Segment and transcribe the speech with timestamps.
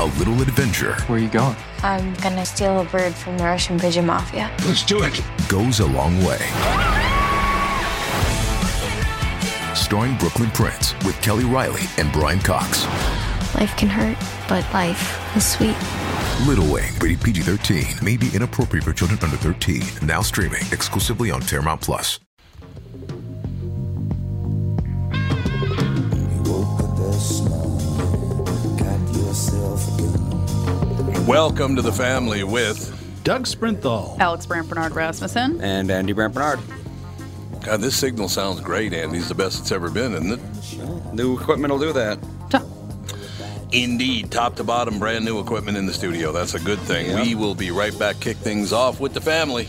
[0.00, 1.54] A little adventure Where are you going?
[1.82, 4.50] I'm gonna steal a bird from the Russian pigeon mafia.
[4.64, 5.20] Let's do it.
[5.46, 6.38] goes a long way.
[9.74, 12.86] Starring Brooklynn Prince with Kelly Reilly and Brian Cox.
[13.54, 14.16] Life can hurt,
[14.48, 15.76] but life is sweet.
[16.48, 19.82] Little Wing, rated PG 13, may be inappropriate for children under 13.
[20.06, 22.18] Now streaming exclusively on Paramount Plus.
[31.30, 34.18] Welcome to the family with Doug Sprinthal.
[34.18, 35.60] Alex Brandt Bernard Rasmussen.
[35.60, 36.58] And Andy Brant Bernard.
[37.62, 37.80] God.
[37.80, 39.18] This signal sounds great, Andy.
[39.18, 41.14] It's the best it's ever been, isn't it?
[41.14, 42.18] New equipment will do that.
[43.70, 46.32] Indeed, top to bottom, brand new equipment in the studio.
[46.32, 47.06] That's a good thing.
[47.06, 47.24] Yep.
[47.24, 48.18] We will be right back.
[48.18, 49.68] Kick things off with the family.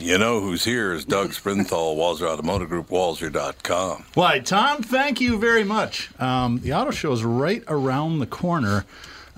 [0.00, 4.06] You know who's here is Doug Sprinthal, Walser Automotive Group, Walser.com.
[4.14, 6.08] Why, Tom, thank you very much.
[6.18, 8.86] Um, the auto show is right around the corner.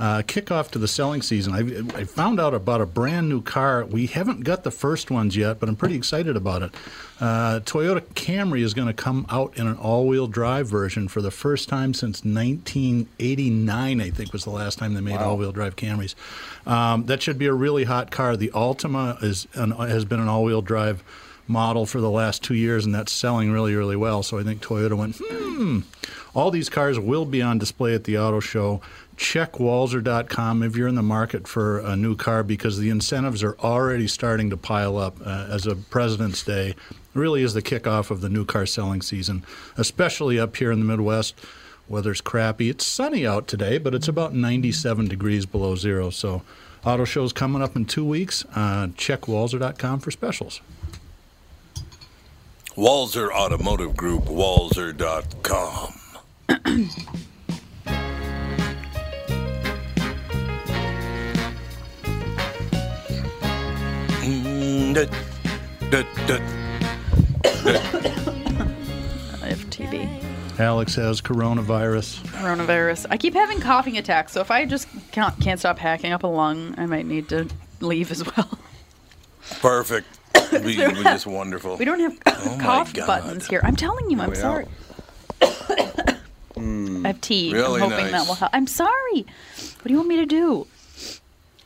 [0.02, 1.54] Uh, kickoff to the selling season.
[1.54, 3.84] I, I found out about a brand new car.
[3.84, 6.74] We haven't got the first ones yet, but I'm pretty excited about it.
[7.20, 11.30] Uh, Toyota Camry is going to come out in an all-wheel drive version for the
[11.30, 14.00] first time since 1989.
[14.00, 16.16] I think was the last time they made all-wheel drive Camrys.
[16.66, 18.36] Um, that should be a really hot car.
[18.36, 21.04] The Altima is an, has been an all-wheel drive
[21.46, 24.24] model for the last two years, and that's selling really, really well.
[24.24, 25.80] So I think Toyota went, hmm.
[26.34, 28.80] All these cars will be on display at the auto show.
[29.16, 33.56] Check Walser.com if you're in the market for a new car because the incentives are
[33.58, 36.74] already starting to pile up uh, as a President's Day.
[37.14, 39.44] Really is the kickoff of the new car selling season,
[39.76, 41.34] especially up here in the Midwest.
[41.88, 42.70] Weather's crappy.
[42.70, 46.10] It's sunny out today, but it's about 97 degrees below zero.
[46.10, 46.42] So,
[46.84, 48.44] auto show's coming up in two weeks.
[48.54, 50.60] Uh, check Walser.com for specials.
[52.76, 55.92] Walser Automotive Group, Walser.com.
[64.92, 65.08] Mm,
[65.91, 66.42] da- da- da-
[69.42, 70.58] I have TB.
[70.58, 72.20] Alex has coronavirus.
[72.26, 73.06] Coronavirus.
[73.10, 76.26] I keep having coughing attacks, so if I just can't, can't stop hacking up a
[76.26, 77.48] lung, I might need to
[77.80, 78.58] leave as well.
[79.60, 80.06] Perfect.
[80.34, 81.76] It'd be, it'd be just wonderful.
[81.78, 83.60] We don't have Oh cough buttons here.
[83.64, 84.41] I'm telling you, I'm Well.
[84.41, 84.66] sorry.
[87.04, 87.53] I have tea.
[87.53, 88.12] Really I'm hoping nice.
[88.12, 88.50] that will help.
[88.54, 89.22] I'm sorry.
[89.22, 90.66] What do you want me to do?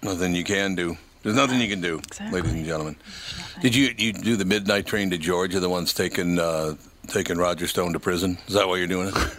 [0.02, 0.96] Nothing you can do.
[1.26, 2.40] There's nothing you can do, Exactly.
[2.40, 2.96] ladies and gentlemen.
[3.60, 5.58] Did you you do the midnight train to Georgia?
[5.58, 6.74] The ones taking uh,
[7.08, 8.38] taking Roger Stone to prison?
[8.46, 9.14] Is that why you're doing it?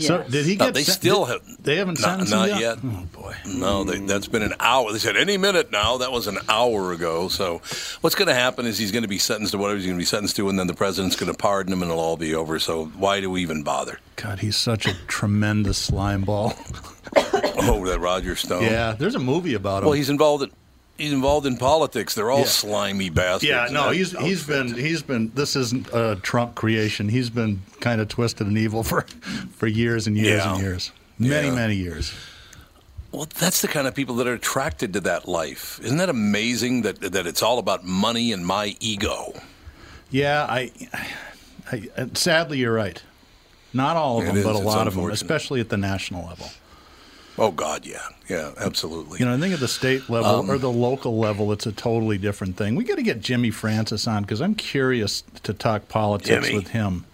[0.00, 1.62] So, did he No, they sen- still did- have.
[1.62, 2.60] They haven't Not, sentenced him not yet?
[2.60, 2.78] yet.
[2.84, 3.34] Oh, boy.
[3.46, 4.92] No, they, that's been an hour.
[4.92, 5.96] They said any minute now.
[5.98, 7.28] That was an hour ago.
[7.28, 7.62] So,
[8.00, 10.02] what's going to happen is he's going to be sentenced to whatever he's going to
[10.02, 12.34] be sentenced to, and then the president's going to pardon him, and it'll all be
[12.34, 12.58] over.
[12.58, 14.00] So, why do we even bother?
[14.16, 16.52] God, he's such a tremendous slime ball.
[17.62, 18.62] Oh, that Roger Stone.
[18.64, 19.86] Yeah, there's a movie about him.
[19.86, 20.56] Well, he's involved in he's
[21.08, 22.14] involved in politics.
[22.14, 22.44] They're all Yeah.
[22.46, 23.44] slimy bastards.
[23.44, 25.32] yeah, no, he's he's been he's been.
[25.34, 27.08] This isn't a Trump creation.
[27.08, 29.06] He's been kind of twisted and evil for
[29.56, 30.52] for years and years Yeah.
[30.54, 31.54] and years, many Yeah.
[31.54, 32.12] many years.
[33.12, 35.80] Well, that's the kind of people that are attracted to that life.
[35.82, 39.32] Isn't that amazing that that it's all about money and my ego?
[40.12, 40.70] Yeah, I,
[41.72, 43.02] I, sadly you're right.
[43.72, 44.44] Not all of It them, is.
[44.44, 46.50] but a It's lot of them, especially at the national level.
[47.40, 49.18] Oh God, yeah, yeah, absolutely.
[49.18, 52.18] You know, I think at the state level or the local level, it's a totally
[52.18, 52.74] different thing.
[52.76, 56.54] We got to get Jimmy Francis on because I'm curious to talk politics Jimmy.
[56.54, 57.06] with him.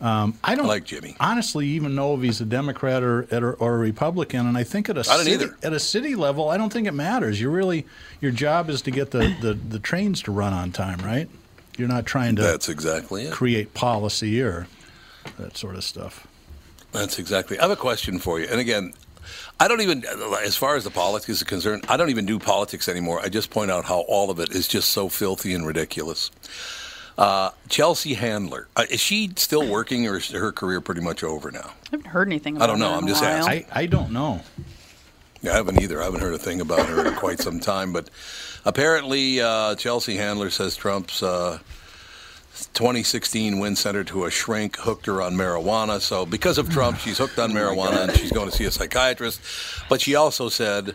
[0.00, 1.16] Um, I don't I like Jimmy.
[1.18, 4.88] honestly even know if he's a Democrat or or, or a Republican, and I think
[4.88, 5.56] at a city, either.
[5.64, 7.40] at a city level, I don't think it matters.
[7.40, 7.84] You really
[8.20, 11.28] your job is to get the, the, the trains to run on time, right?
[11.76, 13.32] You're not trying to That's exactly it.
[13.32, 14.68] create policy or
[15.38, 16.26] that sort of stuff.
[16.92, 17.58] That's exactly.
[17.58, 18.46] I have a question for you.
[18.48, 18.92] And again,
[19.60, 20.04] I don't even,
[20.44, 23.20] as far as the politics is concerned, I don't even do politics anymore.
[23.20, 26.30] I just point out how all of it is just so filthy and ridiculous.
[27.18, 31.50] Uh, Chelsea Handler, uh, is she still working, or is her career pretty much over
[31.50, 31.70] now?
[31.86, 33.46] I haven't heard anything about I don't know, I'm just while.
[33.46, 33.66] asking.
[33.70, 34.40] I, I don't know.
[35.42, 36.00] Yeah, I haven't either.
[36.00, 37.92] I haven't heard a thing about her in quite some time.
[37.92, 38.08] But
[38.64, 41.58] apparently, uh, Chelsea Handler says Trump's uh,
[42.74, 46.00] 2016 win sent her to a shrink, hooked her on marijuana.
[46.00, 49.40] So because of Trump, she's hooked on marijuana and she's going to see a psychiatrist.
[49.88, 50.94] But she also said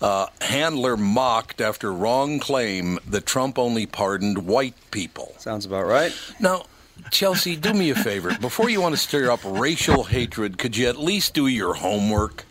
[0.00, 5.34] uh, Handler mocked after wrong claim that Trump only pardoned white people.
[5.38, 6.14] Sounds about right.
[6.40, 6.66] Now,
[7.10, 8.36] Chelsea, do me a favor.
[8.38, 12.44] Before you want to stir up racial hatred, could you at least do your homework?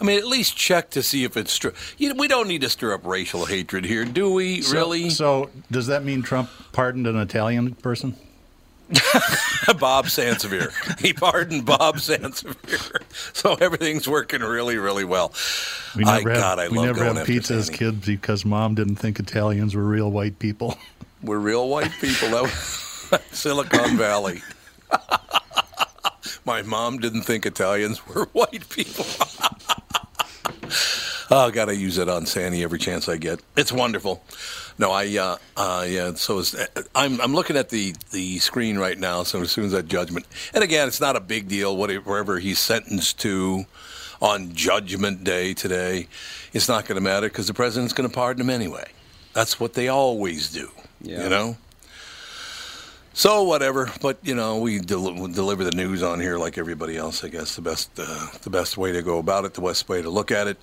[0.00, 1.72] I mean, at least check to see if it's true.
[1.98, 4.62] You know, we don't need to stir up racial hatred here, do we?
[4.62, 5.10] So- really?
[5.10, 8.16] So, does that mean Trump pardoned an Italian person?
[9.78, 10.72] Bob Sansevier.
[11.00, 13.02] He pardoned Bob Sansevier.
[13.32, 15.32] So everything's working really, really well.
[15.96, 18.74] We I, never had, God, I we love never had pizza as kids because mom
[18.74, 20.78] didn't think Italians were real white people.
[21.22, 22.30] We're real white people.
[22.30, 24.42] That was Silicon Valley.
[26.44, 29.06] My mom didn't think Italians were white people.
[31.30, 33.40] oh, I gotta use it on Sandy every chance I get.
[33.56, 34.22] It's wonderful.
[34.78, 36.14] No, I uh, uh, yeah.
[36.14, 36.56] So it's,
[36.94, 39.24] I'm I'm looking at the the screen right now.
[39.24, 41.76] So as soon as that judgment, and again, it's not a big deal.
[41.76, 43.66] Whatever wherever he's sentenced to
[44.22, 46.06] on Judgment Day today,
[46.52, 48.86] it's not going to matter because the president's going to pardon him anyway.
[49.32, 50.70] That's what they always do.
[51.02, 51.24] Yeah.
[51.24, 51.56] You know.
[53.20, 56.96] So whatever, but you know we del- we deliver the news on here like everybody
[56.96, 57.22] else.
[57.22, 60.00] I guess the best uh, the best way to go about it, the best way
[60.00, 60.56] to look at it.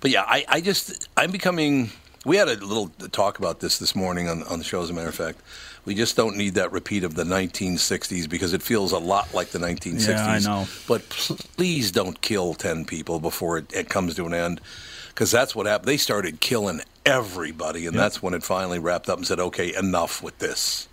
[0.00, 1.88] But yeah, I, I just I'm becoming.
[2.26, 4.82] We had a little talk about this this morning on on the show.
[4.82, 5.40] As a matter of fact,
[5.86, 9.48] we just don't need that repeat of the 1960s because it feels a lot like
[9.48, 10.08] the 1960s.
[10.08, 10.66] Yeah, I know.
[10.86, 11.08] But
[11.56, 14.60] please don't kill 10 people before it, it comes to an end
[15.08, 15.88] because that's what happened.
[15.88, 18.02] They started killing everybody, and Yep.
[18.02, 20.86] that's when it finally wrapped up and said, "Okay, enough with this."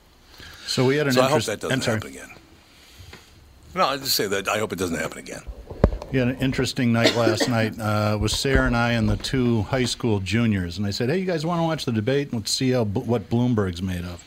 [0.72, 2.30] So we had an So I hope that doesn't happen again.
[3.76, 5.42] No, I just say that I hope it doesn't happen again.
[6.14, 9.64] We had an interesting night last night uh, with Sarah and I and the two
[9.64, 12.32] high school juniors, and I said, "Hey, you guys want to watch the debate?
[12.32, 14.24] Let's see how what Bloomberg's made of."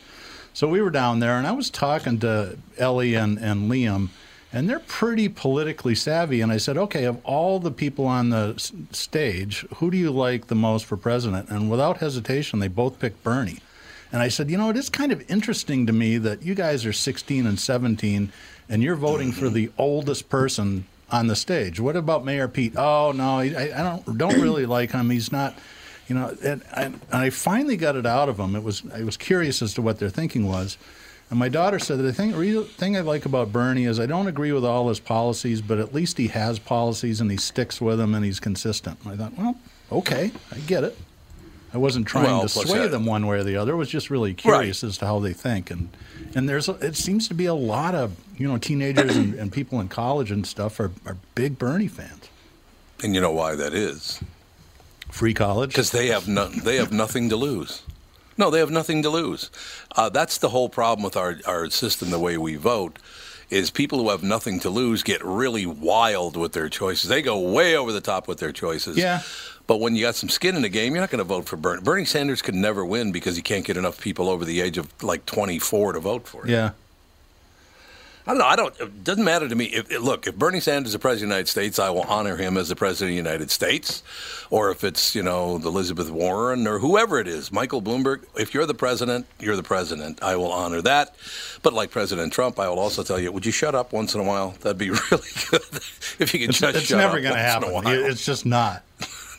[0.53, 4.09] So we were down there, and I was talking to Ellie and, and Liam,
[4.53, 6.41] and they're pretty politically savvy.
[6.41, 10.11] And I said, "Okay, of all the people on the s- stage, who do you
[10.11, 13.61] like the most for president?" And without hesitation, they both picked Bernie.
[14.11, 16.85] And I said, you know, it is kind of interesting to me that you guys
[16.85, 18.31] are 16 and 17
[18.69, 21.79] and you're voting for the oldest person on the stage.
[21.79, 22.73] What about Mayor Pete?
[22.77, 25.09] Oh, no, I, I don't, don't really like him.
[25.09, 25.57] He's not,
[26.07, 28.55] you know, and, and, I finally got it out of him.
[28.55, 30.77] It was, I was curious as to what their thinking was.
[31.29, 34.05] And my daughter said that the thing, real thing I like about Bernie is I
[34.05, 37.81] don't agree with all his policies, but at least he has policies and he sticks
[37.81, 38.99] with them and he's consistent.
[39.03, 39.57] And I thought, well,
[39.91, 40.95] okay, I get it.
[41.75, 43.73] I wasn't trying Well, to sway that- them one way or the other.
[43.73, 45.69] I was just really curious as to how they think.
[45.69, 45.89] And
[46.33, 49.51] and there's a, it seems to be a lot of you know teenagers and, and
[49.51, 52.29] people in college and stuff are, are big Bernie fans.
[53.03, 54.21] And you know why that is?
[55.11, 55.71] Free college.
[55.71, 57.81] Because they have no, they have nothing to lose.
[58.37, 59.51] No, they have nothing to lose.
[59.97, 62.99] Uh, that's the whole problem with our, our system, the way we vote,
[63.49, 67.09] is people who have nothing to lose get really wild with their choices.
[67.09, 68.97] They go way over the top with their choices.
[68.97, 69.21] Yeah.
[69.67, 71.57] But when you got some skin in the game, you're not going to vote for
[71.57, 71.81] Bernie.
[71.81, 74.91] Bernie Sanders could never win because he can't get enough people over the age of
[75.03, 76.49] like 24 to vote for him.
[76.51, 76.71] Yeah.
[78.27, 78.45] I don't know.
[78.45, 78.79] I don't.
[78.79, 79.65] It doesn't matter to me.
[79.65, 82.35] If, look, if Bernie Sanders is the president of the United States, I will honor
[82.35, 84.01] him as the president of the United States.
[84.49, 88.25] Or if it's you know Elizabeth Warren or whoever it is, Michael Bloomberg.
[88.35, 90.23] If you're the president, you're the president.
[90.23, 91.15] I will honor that.
[91.61, 94.21] But like President Trump, I will also tell you, would you shut up once in
[94.21, 94.55] a while?
[94.61, 95.61] That'd be really good.
[96.17, 97.69] if you could It's, just it's shut never going to happen.
[97.69, 97.87] In a while.
[97.87, 98.81] It's just not.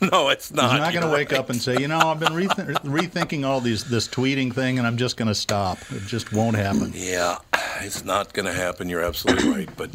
[0.11, 0.71] no, it's not.
[0.71, 1.39] He's not going to wake right.
[1.39, 4.87] up and say, you know, I've been reth- rethinking all these this tweeting thing, and
[4.87, 5.77] I'm just going to stop.
[5.91, 6.91] It just won't happen.
[6.93, 7.37] Yeah,
[7.81, 8.89] it's not going to happen.
[8.89, 9.91] You're absolutely right, but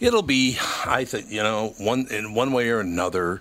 [0.00, 0.58] it'll be.
[0.84, 3.40] I think you know one in one way or another.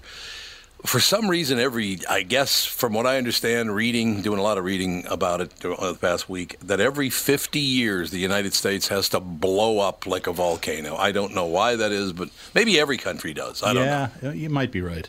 [0.85, 4.63] for some reason, every I guess from what I understand, reading, doing a lot of
[4.63, 9.07] reading about it the uh, past week, that every 50 years the United States has
[9.09, 10.95] to blow up like a volcano.
[10.95, 13.61] I don't know why that is, but maybe every country does.
[13.61, 14.09] I don't know.
[14.23, 15.07] yeah, you might be right.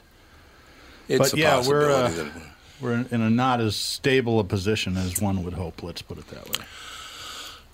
[1.12, 2.32] It's but a yeah, we're uh, that-
[2.80, 5.82] we're in a not as stable a position as one would hope.
[5.84, 6.64] Let's put it that way.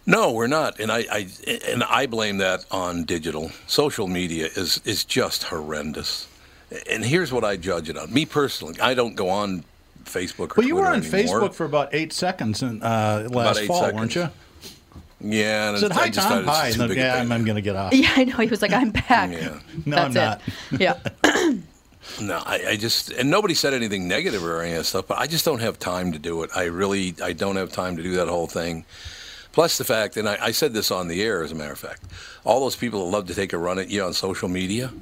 [0.07, 1.29] No, we're not, and I, I
[1.69, 3.51] and I blame that on digital.
[3.67, 6.27] Social media is is just horrendous.
[6.91, 8.13] And here's what I judge it on.
[8.13, 9.65] Me personally, I don't go on
[10.05, 11.41] Facebook or Well, you were on anymore.
[11.41, 13.97] Facebook for about eight seconds in, uh, last eight fall, seconds.
[13.99, 14.29] weren't you?
[15.21, 16.45] Yeah, and I said, I "Hi, just Tom.
[16.45, 17.17] Hi." it's too And, big a yeah.
[17.17, 17.93] I'm, I'm going to get off.
[17.95, 18.37] Yeah, I know.
[18.37, 19.33] He was like, I'm back.
[19.33, 19.59] Yeah.
[19.85, 20.41] No, That's I'm not.
[20.73, 20.81] it.
[20.81, 20.95] Yeah.
[22.21, 25.19] No, I, I just and nobody said anything negative or any of that stuff, but
[25.19, 26.51] I just don't have time to do it.
[26.55, 28.85] I really I don't have time to do that whole thing.
[29.53, 31.79] Plus the fact, and I, I said this on the air as a matter of
[31.79, 32.03] fact,
[32.45, 34.93] all those people that love to take a run at you on social media,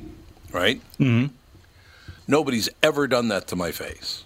[0.53, 0.81] right?
[0.99, 1.35] Mm-hmm.
[2.29, 4.25] Nobody's ever done that to my face.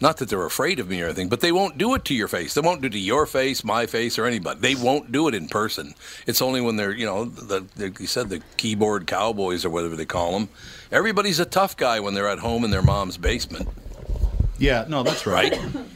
[0.00, 2.28] Not that they're afraid of me or anything, but they won't do it to your
[2.28, 2.54] face.
[2.54, 4.58] They won't do it to your face, my face, or anybody.
[4.60, 5.94] They won't do it in person.
[6.26, 9.96] It's only when they're, you know, the, the, you said the keyboard cowboys or whatever
[9.96, 10.48] they call them.
[10.92, 13.68] Everybody's a tough guy when they're at home in their mom's basement,
[14.58, 15.52] Yeah, no, that's right.
[15.52, 15.86] right?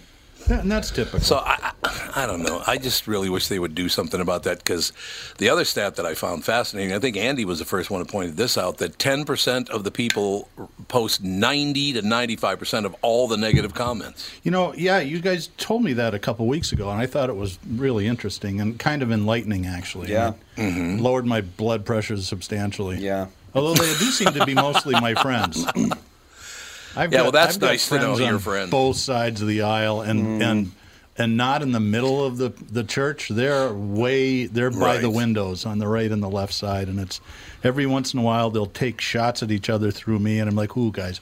[0.49, 1.21] And that's typical.
[1.21, 2.63] So I, I, I don't know.
[2.67, 4.93] I just really wish they would do something about that because
[5.39, 8.07] the other stat that I found fascinating, I think Andy was the first one who
[8.07, 10.49] pointed this out, that 10% of the people
[10.89, 14.31] post 90 to 95% of all the negative comments.
[14.43, 17.31] You know, yeah, you guys told me that a couple weeks ago, and I thought
[17.31, 20.11] it was really interesting and kind of enlightening, actually.
[20.11, 20.35] Yeah.
[20.57, 21.03] It mm-hmm.
[21.03, 22.99] Lowered my blood pressure substantially.
[22.99, 23.29] Yeah.
[23.55, 25.65] Although they do seem to be mostly my friends.
[26.97, 28.71] I've Yeah, well, that's I've nice to know friends on friends.
[28.71, 30.73] Both sides of the aisle, and and
[31.17, 33.29] and not in the middle of the the church.
[33.29, 37.21] They're way they're by the windows on the right and the left side, and it's
[37.63, 40.57] every once in a while they'll take shots at each other through me, and I'm
[40.57, 41.21] like, "Ooh, guys,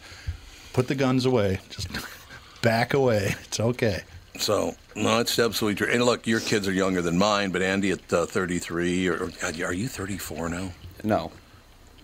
[0.73, 1.61] put the guns away.
[1.71, 1.89] Just
[2.63, 3.35] back away.
[3.45, 4.03] It's okay."
[4.39, 5.93] So, no, it's absolutely true.
[5.93, 9.29] And look, your kids are younger than mine, but Andy at uh, 33, or, or
[9.29, 10.73] God, are you 34 now?
[11.05, 11.33] No.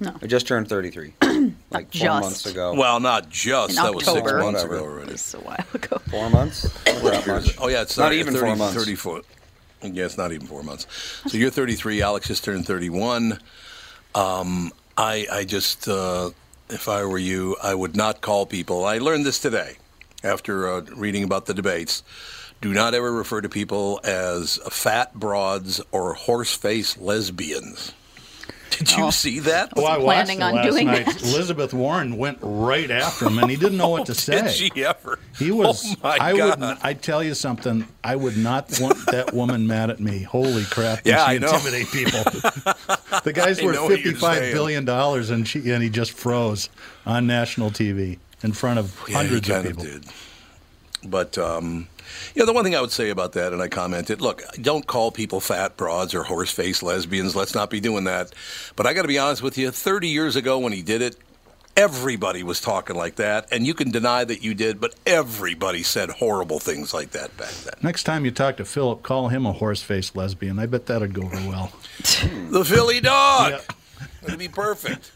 [0.00, 0.14] No.
[0.22, 1.14] I just turned 33.
[1.70, 2.22] like four just.
[2.22, 2.74] months ago.
[2.74, 3.70] Well, not just.
[3.70, 4.76] In that was six months Whatever.
[4.76, 5.12] ago already.
[5.12, 5.98] It's a while ago.
[6.10, 6.64] four months?
[6.86, 7.56] Not that much.
[7.58, 8.76] Oh yeah, it's Not uh, even 30 four months.
[8.76, 9.22] 34.
[9.82, 10.86] Yeah, it's not even four months.
[11.26, 12.02] So you're 33.
[12.02, 13.38] Alex just turned 31.
[14.14, 16.30] Um, I I just uh,
[16.68, 18.84] if I were you, I would not call people.
[18.84, 19.76] I learned this today
[20.24, 22.02] after uh, reading about the debates.
[22.60, 27.92] Do not ever refer to people as fat broads or horse face lesbians.
[28.70, 29.10] Did you Oh.
[29.10, 29.72] see that?
[29.76, 31.06] Oh, I watched planning it on last doing night.
[31.06, 31.22] that.
[31.34, 34.42] Elizabeth Warren went right after him, and he didn't know what to say.
[34.42, 35.18] Did she ever?
[35.38, 35.84] He was.
[35.86, 36.60] Oh my I God.
[36.60, 36.78] would.
[36.82, 37.86] I tell you something.
[38.04, 40.22] I would not want that woman mad at me.
[40.22, 41.02] Holy crap!
[41.02, 41.48] Does Yeah, she I know.
[41.52, 42.22] intimidate people.
[43.24, 44.54] the guy's I worth know what you're fifty-five saying.
[44.54, 46.68] billion dollars, and she and he just froze
[47.06, 49.84] on national TV in front of Yeah, hundreds he of kind people.
[49.84, 50.04] did.
[51.04, 51.88] But um,
[52.34, 54.86] you know, the one thing I would say about that, and I commented, look, don't
[54.86, 57.34] call people fat broads or horse-faced lesbians.
[57.36, 58.32] Let's not be doing that.
[58.76, 59.70] But I got to be honest with you.
[59.70, 61.16] Thirty years ago, when he did it,
[61.76, 66.10] everybody was talking like that, and you can deny that you did, but everybody said
[66.10, 67.74] horrible things like that back then.
[67.82, 70.58] Next time you talk to Philip, call him a horse-faced lesbian.
[70.58, 71.72] I bet that'd go over well.
[72.50, 73.52] The Philly dog.
[73.52, 74.06] Yeah.
[74.24, 75.12] It'd be perfect.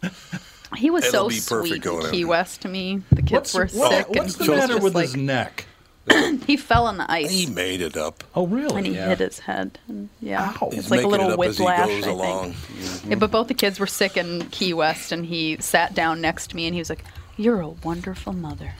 [0.77, 2.25] He was It'll so be sweet going in Key.
[2.25, 3.03] West to me.
[3.11, 4.09] The kids What's, were what- sick.
[4.09, 5.67] what's and the he was matter with like, his neck?
[6.47, 8.25] He fell on the ice He made it up.
[8.35, 8.77] Oh, really?
[8.79, 9.09] and he Yeah.
[9.11, 9.79] hit his head.
[9.89, 10.67] And, yeah, Ow.
[10.69, 11.89] it's He's like a little it up as he whiplash.
[11.89, 12.53] goes I along.
[12.55, 13.11] think.
[13.11, 16.49] Yeah, but both the kids were sick in Key West, and he sat down next
[16.51, 17.05] to me, and he was like,
[17.37, 18.73] "You're a wonderful mother.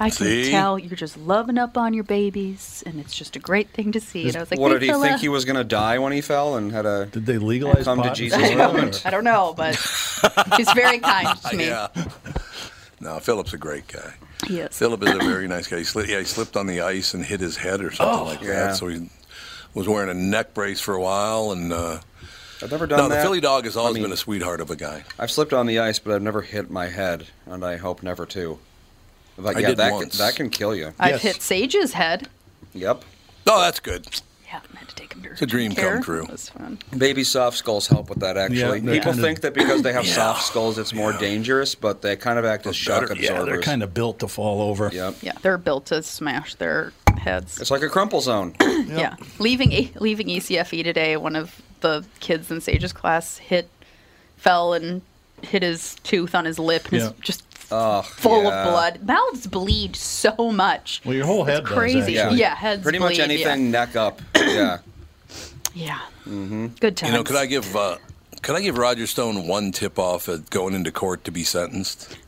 [0.00, 0.50] I can See?
[0.52, 4.00] tell you're just loving up on your babies, and it's just a great thing to
[4.00, 5.64] see." And I was like, what "Hey, did he fella." think he was going to
[5.64, 8.14] die when he fell and had a Did they legalize come to?
[8.14, 9.02] Jesus in Florida, moment?
[9.04, 9.74] I don't know, but
[10.56, 11.66] he's very kind to me.
[11.66, 11.88] Yeah.
[13.00, 14.14] No, Philip's a great guy.
[14.48, 14.76] He is.
[14.76, 15.78] Philip is a very nice guy.
[15.78, 18.40] He, sli- yeah, he slipped on the ice and hit his head or something like
[18.40, 18.68] yeah.
[18.68, 18.76] that.
[18.76, 19.10] So he
[19.74, 21.52] was wearing a neck brace for a while.
[21.52, 22.00] And uh,
[22.62, 23.16] I've never done no, that.
[23.16, 25.04] the Philly dog has always I mean, been a sweetheart of a guy.
[25.18, 28.24] I've slipped on the ice, but I've never hit my head, and I hope never
[28.26, 28.58] to.
[29.36, 30.16] Like, I yeah, did that once.
[30.16, 30.94] Can, that can kill you.
[30.98, 31.22] I've Yes.
[31.22, 32.28] hit Sage's head.
[32.74, 33.04] Yep.
[33.46, 34.06] Oh, that's good.
[34.50, 35.94] Yeah, I had to take him to It's a dream care.
[35.94, 36.22] come true.
[36.24, 36.78] It was fun.
[36.96, 38.38] Baby soft skulls help with that.
[38.38, 40.14] Actually, Yeah, people kinda- think that because they have Yeah.
[40.14, 43.24] soft skulls, it's more dangerous, but they kind of act as shock better- absorbers.
[43.30, 44.90] yeah, Yeah, they're kind of built to fall over.
[44.92, 45.16] Yep.
[45.20, 47.60] Yeah, they're built to smash their heads.
[47.60, 48.54] It's like a crumple zone.
[48.88, 53.68] Yeah, leaving A- leaving ECFE today, one of the kids in Sage's class hit,
[54.38, 55.02] fell and
[55.42, 57.08] hit his tooth on his lip, and Yeah.
[57.08, 58.64] it's just Ugh, full yeah.
[58.64, 59.06] of blood.
[59.06, 61.02] Mouths bleed so much.
[61.04, 62.18] Well, your whole head It's crazy.
[62.18, 62.40] actually.
[62.40, 64.20] Yeah, heads Pretty much bleed, anything neck up.
[64.34, 64.78] Yeah.
[65.74, 66.68] Yeah, yeah.
[66.80, 67.12] good times.
[67.12, 67.98] You know, could I give uh,
[68.42, 72.18] could I give Roger Stone one tip off at going into court to be sentenced?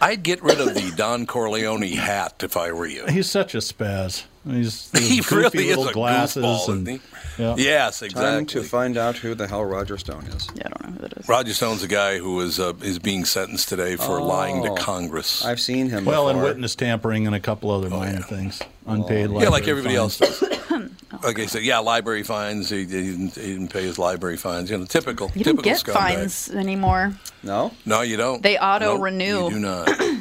[0.00, 3.04] I'd get rid of the Don Corleone hat if I were you.
[3.06, 4.24] He's such a spaz.
[4.46, 7.02] He's He those really goofy is a glasses goofball, and isn't
[7.38, 7.54] yeah.
[7.56, 8.46] Yes, Time exactly.
[8.62, 10.48] to find out who the hell Roger Stone is.
[10.54, 11.28] Yeah, I don't know who that is.
[11.28, 14.74] Roger Stone's a guy who is uh, is being sentenced today for lying to Oh.
[14.76, 15.44] Congress.
[15.44, 19.30] I've seen him Well, and witness tampering and a couple other minor things, unpaid.
[19.30, 20.20] Oh, yeah, like everybody fines.
[20.20, 20.60] else does.
[21.24, 22.68] like I said, yeah, library fines.
[22.70, 24.70] He, he, didn't, he didn't pay his library fines.
[24.70, 25.30] You know, typical.
[25.34, 25.92] You don't typical get scumbag.
[25.94, 27.14] fines anymore.
[27.42, 27.72] No?
[27.86, 28.42] No, you don't.
[28.42, 29.44] They auto Nope, renew.
[29.44, 29.90] You do not.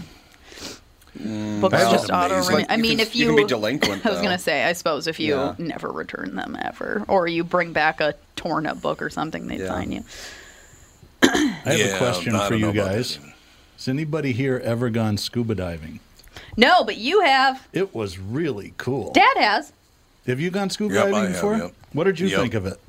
[1.20, 1.62] Mm.
[1.62, 2.56] Books Well, just auto amazing.
[2.56, 2.66] renew.
[2.70, 4.24] I mean, can- if you you, can be delinquent, I was though.
[4.24, 5.56] gonna say, I suppose if you Yeah.
[5.60, 9.60] never return them ever, or you bring back a torn up book or something, they'd
[9.60, 9.68] Yeah.
[9.68, 10.04] fine you.
[11.22, 11.28] I
[11.66, 13.20] have Yeah, a question for you guys.
[13.78, 16.00] Has anybody here ever gone scuba diving?
[16.58, 17.68] No, but you have.
[17.74, 19.12] It was really cool.
[19.14, 19.72] Dad has.
[20.28, 21.58] Have you gone scuba Yep, I diving have, before?
[21.58, 21.74] yep.
[21.94, 22.40] What did you Yep.
[22.40, 22.80] think of it?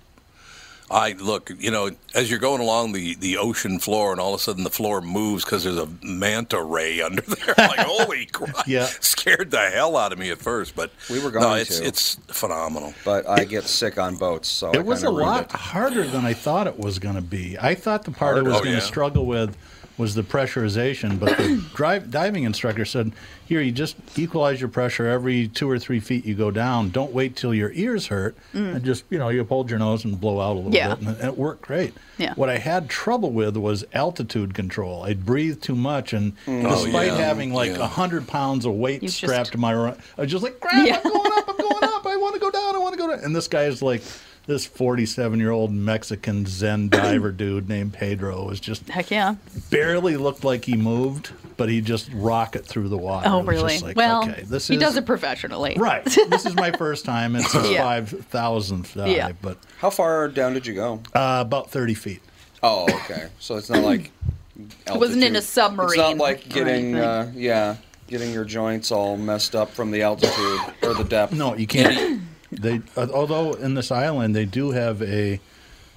[0.90, 4.40] I look, you know, as you're going along the, the ocean floor, and all of
[4.40, 7.54] a sudden the floor moves because there's a manta ray under there.
[7.56, 8.66] like, holy crap!
[8.68, 8.86] Yeah.
[9.00, 11.78] scared the hell out of me at first, but We were going no, going it's
[11.80, 11.86] to.
[11.86, 12.92] it's phenomenal.
[13.04, 15.52] But I get sick on boats, so I It was a lot it.
[15.52, 17.56] harder than I thought it was going to be.
[17.58, 18.80] I thought the part I was Oh, going to yeah.
[18.80, 19.56] struggle with
[19.96, 23.12] was the pressurization, but the drive, diving instructor said,
[23.46, 26.90] "Here, you just equalize your pressure every two or three feet you go down.
[26.90, 30.20] Don't wait till your ears hurt, and just you know you hold your nose and
[30.20, 30.74] blow out a little Mm.
[30.74, 30.94] Yeah.
[30.94, 31.94] bit, and it, it worked great.
[32.18, 32.34] Yeah.
[32.34, 35.04] What I had trouble with was altitude control.
[35.04, 36.64] I'd breathe too much, and Mm.
[36.64, 37.16] Oh, despite yeah.
[37.16, 37.88] having like a Yeah.
[37.88, 40.86] hundred pounds of weight You just- strapped to my, ru- I was just like, "Crap!
[40.86, 41.00] Yeah.
[41.04, 41.48] I'm going up!
[41.48, 42.06] I'm going up!
[42.06, 42.74] I want to go down!
[42.74, 44.02] I want to go down!" And this guy is like.
[44.46, 49.36] This 47 year old Mexican Zen diver dude named Pedro was just Heck yeah.
[49.70, 53.26] barely looked like he moved, but he just rocket through the water.
[53.30, 53.78] Oh, really?
[53.78, 55.76] like, well, okay, this he is, does it professionally.
[55.78, 56.04] right.
[56.04, 57.36] This is my first time.
[57.44, 57.82] It's a Yeah.
[57.82, 59.32] five thousandth dive, Yeah.
[59.40, 61.00] but How far down did you go?
[61.14, 62.20] uh, about 30 feet.
[62.62, 63.28] Oh, okay.
[63.38, 64.10] So it's not like
[64.86, 65.88] It wasn't in a submarine.
[65.88, 67.76] It's not like getting, uh, yeah,
[68.08, 71.32] getting your joints all messed up from the altitude or the depth.
[71.32, 72.20] No, you can't.
[72.60, 75.40] They although in this island they do have a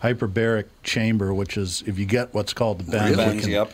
[0.03, 3.73] hyperbaric chamber, which is if you get what's called the bends, Bends, can- yep.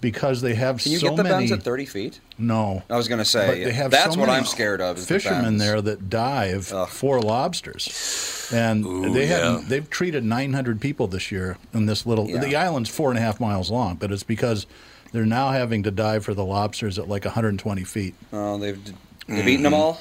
[0.00, 1.34] because they have Can you so get the many.
[1.48, 2.20] bends at 30 feet?
[2.38, 4.98] no, I was going to say, they have that's so what I'm scared of.
[4.98, 5.62] Is the fishermen bends.
[5.64, 6.88] there that dive Ugh.
[6.88, 9.68] for lobsters, and Ooh, they have yeah.
[9.68, 12.28] they've treated 900 people this year in this little.
[12.28, 12.38] Yeah.
[12.40, 14.66] The island's four and a half miles long, but it's because
[15.12, 18.14] they're now having to dive for the lobsters at like 120 feet.
[18.32, 18.94] Oh, they've, they've
[19.26, 19.48] Mm-hmm.
[19.48, 19.98] eaten them all?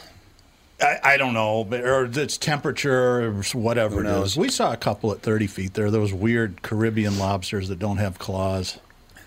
[0.84, 4.32] I, I don't know, but, or it's temperature, or whatever Who it knows?
[4.32, 4.38] is.
[4.38, 5.74] We saw a couple at 30 feet.
[5.74, 8.78] There, those weird Caribbean lobsters that don't have claws.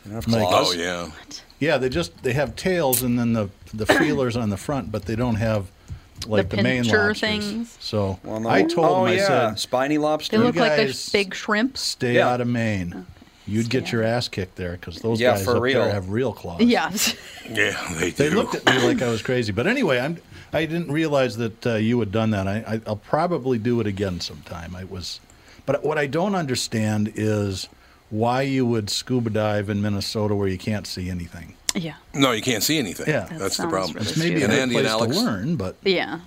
[0.05, 1.11] They don't have Like- Oh yeah,
[1.59, 5.07] Yeah, they just they have tails and then the the feelers on the front, but
[5.07, 5.67] they don't have
[6.27, 7.21] like the, main pincher lobsters.
[7.21, 7.77] things.
[7.81, 9.27] So Well, no- I told oh, them, I yeah.
[9.27, 10.39] said, Spiny lobster?
[10.39, 11.77] They look like the guys- big shrimp.
[11.77, 12.29] stay Yeah.
[12.29, 13.07] out of Maine.
[13.49, 15.85] You'd get your ass kicked there because those Yeah, guys for up real.
[15.85, 16.61] there have real claws.
[16.63, 16.91] Yeah.
[17.49, 18.17] yeah, they do.
[18.17, 19.53] They looked at me like I was crazy.
[19.53, 20.17] But anyway, I'm.
[20.57, 22.47] I didn't realize that uh, you had done that.
[22.49, 24.75] I, I, I'll probably do it again sometime.
[24.75, 25.21] I was,
[25.67, 27.69] but what I don't understand is
[28.11, 31.55] why you would scuba dive in Minnesota where you can't see anything.
[31.75, 31.95] yeah.
[32.15, 33.07] no, you can't see anything.
[33.09, 33.27] Yeah.
[33.27, 33.95] That that's the problem.
[33.95, 34.43] really It's maybe stupid.
[34.57, 36.21] a And good Andy and Alex- to learn, but Yeah.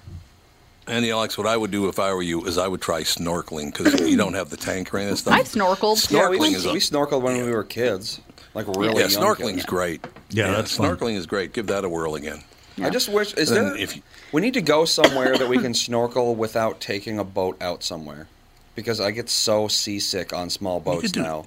[0.87, 3.71] Andy, Alex, what I would do if I were you is I would try snorkeling
[3.77, 5.33] because you don't have the tank or any of that stuff.
[5.35, 6.09] I've snorkeled.
[6.11, 8.19] Yeah, we, Snorkeling is a- we snorkeled when we were kids.
[8.55, 9.65] Like really yeah, young snorkeling's kids.
[9.65, 10.05] great.
[10.31, 10.97] Yeah, that's fun.
[10.97, 11.53] snorkeling is great.
[11.53, 12.43] Give that a whirl again.
[12.81, 15.57] I just wish is Then there if you- we need to go somewhere that we
[15.57, 18.27] can snorkel without taking a boat out somewhere.
[18.75, 21.45] Because I get so seasick on small boats could do- now.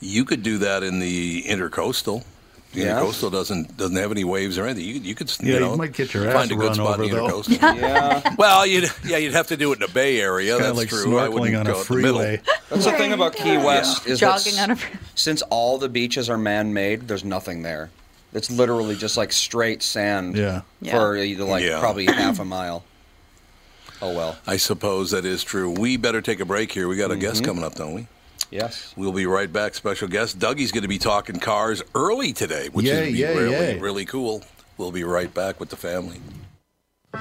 [0.00, 2.24] You could do that in the intercoastal.
[2.72, 3.00] The Yeah?
[3.00, 4.84] intercoastal doesn't doesn't have any waves or anything.
[4.84, 7.00] You, you could Yeah, you you might get your ass find a good run spot
[7.00, 7.42] in the over, though.
[7.42, 7.78] intercoastal.
[7.80, 8.34] Yeah.
[8.36, 10.52] well, you'd yeah you'd have to do it in the Bay Area.
[10.52, 11.18] kind That's like true.
[11.18, 12.40] I wouldn't snorkeling on go a in the freeway.
[12.68, 14.80] That's the thing about Key West is Jogging that on a.
[15.14, 17.90] since all the beaches are man-made, there's nothing there.
[18.34, 20.60] It's literally just like straight sand Yeah.
[20.90, 21.80] for either like Yeah.
[21.80, 22.84] probably half a mile.
[24.00, 24.36] Oh well.
[24.46, 25.70] I suppose that is true.
[25.70, 26.88] We better take a break here.
[26.88, 27.20] We got a Mm-hmm.
[27.20, 28.06] guest coming up, don't we?
[28.50, 28.92] Yes.
[28.96, 29.74] We'll be right back.
[29.74, 33.50] Special guest Dougie's going to be talking cars early today, which Yay, is yay, really
[33.52, 33.78] yay.
[33.78, 34.42] really cool.
[34.78, 36.20] We'll be right back with the family.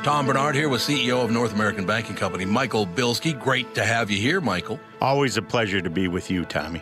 [0.03, 3.37] Tom Barnard here with CEO of North American Banking Company, Michael Bilski.
[3.37, 4.79] Great to have you here, Michael.
[5.01, 6.81] Always a pleasure to be with you, Tommy.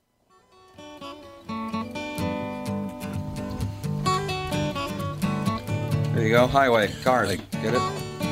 [6.21, 6.45] There you go.
[6.45, 6.93] Highway.
[7.03, 7.35] Cars.
[7.63, 7.81] Get it?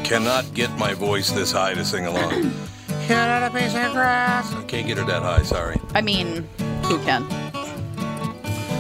[0.05, 2.51] Cannot get my voice this high to sing along.
[3.07, 4.53] Get a piece of grass.
[4.53, 5.81] I can't get her that high, sorry.
[5.95, 6.47] I mean,
[6.83, 7.23] who can?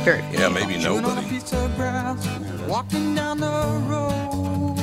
[0.05, 0.67] Very few Yeah, people.
[0.67, 1.39] maybe nobody.
[2.67, 3.47] Walking down the
[3.89, 4.77] road.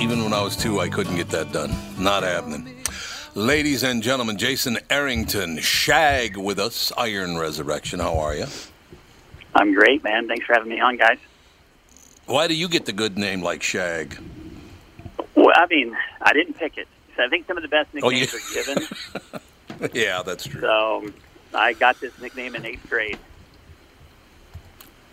[0.00, 1.74] Even when I was two, I couldn't get that done.
[1.98, 2.76] Not happening.
[3.34, 7.98] Ladies and gentlemen, Jayson Arrington, Shag with us, Iron Resurrection.
[7.98, 8.46] How are you?
[9.56, 10.28] I'm great, man.
[10.28, 11.18] Thanks for having me on, guys.
[12.28, 14.18] Why do you get the good name like Shag?
[15.34, 16.86] Well, I mean, I didn't pick it.
[17.16, 18.54] So I think some of the best Oh, you- nicknames are
[19.74, 19.90] given.
[19.94, 20.60] yeah, that's true.
[20.60, 21.10] So
[21.54, 23.18] I got this nickname in eighth grade.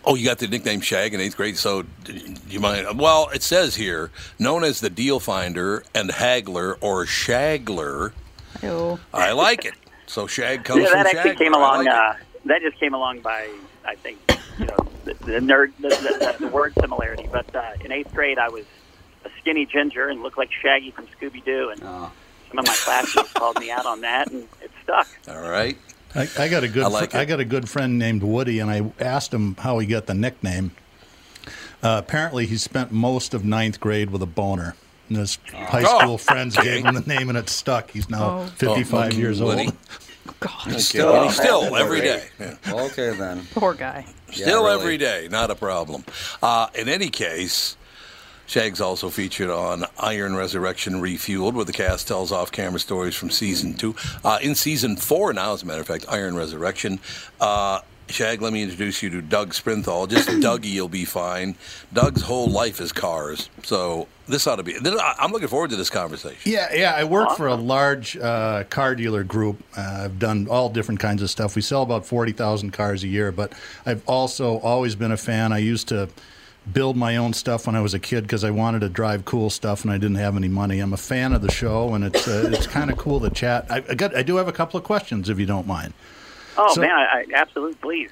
[0.04, 1.56] Oh, you got the nickname Shag in eighth grade.
[1.56, 2.12] So, do
[2.48, 2.98] you mind?
[3.00, 8.12] Well, it says here, known as the Deal Finder and Haggler or Shagler.
[8.62, 9.00] Ew.
[9.12, 9.74] I like it.
[10.06, 11.38] So Shag comes yeah, from that actually Shagler.
[11.38, 11.84] came along.
[11.86, 13.48] like uh, that just came along by,
[13.86, 14.18] I think,
[14.58, 17.28] you know, the, the nerd, the, the, the word similarity.
[17.30, 18.64] But uh, in eighth grade, I was
[19.24, 22.10] a skinny ginger and looked like Shaggy from Scooby Doo, and Oh.
[22.48, 25.08] some of my classmates called me out on that, and it stuck.
[25.28, 25.78] All right.
[26.14, 28.58] I, I got a good I like fr- I got a good friend named Woody,
[28.58, 30.70] and I asked him how he got the nickname.
[31.82, 34.74] Uh, apparently, he spent most of ninth grade with a boner.
[35.08, 36.76] And his high Oh, school friends okay.
[36.76, 37.90] gave him the name, and it stuck.
[37.90, 38.46] He's now Oh.
[38.56, 39.66] 55 Oh, years Woody.
[39.66, 39.76] old.
[40.42, 42.28] Okay, Still- well, still every day.
[42.38, 42.56] Yeah.
[42.66, 43.46] Okay, then.
[43.52, 44.06] Poor guy.
[44.32, 44.80] Still really.
[44.80, 46.04] every day, not a problem.
[46.42, 47.76] Uh, in any case,
[48.46, 53.30] Shag's also featured on Iron Resurrection Refueled, where the cast tells off camera stories from
[53.30, 53.94] season two.
[54.24, 57.00] Uh, in season four now, as a matter of fact, Iron Resurrection.
[57.40, 60.08] Uh, Shag, let me introduce you to Doug Sprinthal.
[60.08, 61.56] Just Dougie, you'll be fine.
[61.92, 64.76] Doug's whole life is cars, so this ought to be.
[64.76, 66.52] I- I'm looking forward to this conversation.
[66.52, 66.94] Yeah, yeah.
[66.94, 69.60] I work for a large uh, car dealer group.
[69.76, 71.56] Uh, I've done all different kinds of stuff.
[71.56, 73.32] We sell about forty thousand cars a year.
[73.32, 73.52] But
[73.84, 75.52] I've also always been a fan.
[75.52, 76.08] I used to
[76.72, 79.50] build my own stuff when I was a kid because I wanted to drive cool
[79.50, 80.78] stuff and I didn't have any money.
[80.80, 83.66] I'm a fan of the show, and it's uh, it's kind of cool to chat.
[83.68, 85.92] I, I got I do have a couple of questions if you don't mind.
[86.58, 88.10] Oh So- man, I, I absolutely please.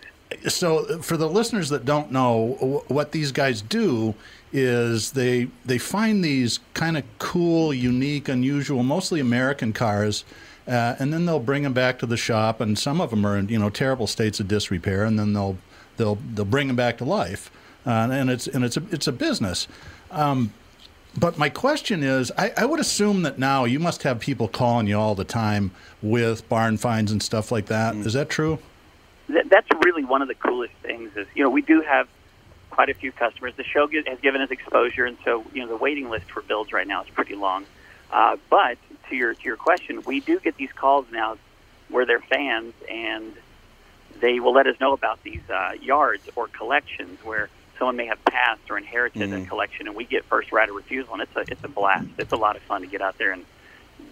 [0.48, 4.14] So, for the listeners that don't know, what these guys do
[4.52, 10.24] is they they find these kind of cool, unique, unusual, mostly American cars,
[10.66, 12.60] uh, and then they'll bring them back to the shop.
[12.60, 15.56] And some of them are in you know terrible states of disrepair, and then they'll
[15.98, 17.50] they'll they'll bring them back to life.
[17.86, 19.68] Uh, and it's and it's a it's a business.
[20.10, 20.52] Um,
[21.16, 24.86] but my question is, I, I would assume that now you must have people calling
[24.86, 25.70] you all the time
[26.02, 27.94] with barn finds and stuff like that.
[27.94, 28.58] Is that true?
[29.28, 31.16] Th- that's really one of the coolest things.
[31.16, 32.08] Is you know we do have
[32.70, 33.54] quite a few customers.
[33.56, 36.72] The show has given us exposure, and so you know the waiting list for builds
[36.72, 37.64] right now is pretty long.
[38.10, 41.38] Uh, but to your to your question, we do get these calls now
[41.88, 43.34] where they're fans and
[44.20, 48.24] they will let us know about these uh, yards or collections where someone may have
[48.24, 51.40] passed or inherited a collection, and we get first right of refusal, and it's a
[51.52, 52.06] it's a blast.
[52.18, 53.44] It's a lot of fun to get out there and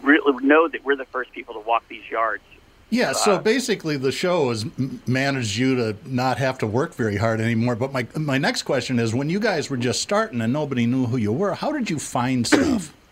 [0.02, 2.42] really know that we're the first people to walk these yards.
[2.90, 4.66] Yeah, so Uh, basically the show has
[5.06, 7.74] managed you to not have to work very hard anymore.
[7.74, 11.06] But my my next question is, when you guys were just starting and nobody knew
[11.06, 12.92] who you were, how did you find stuff?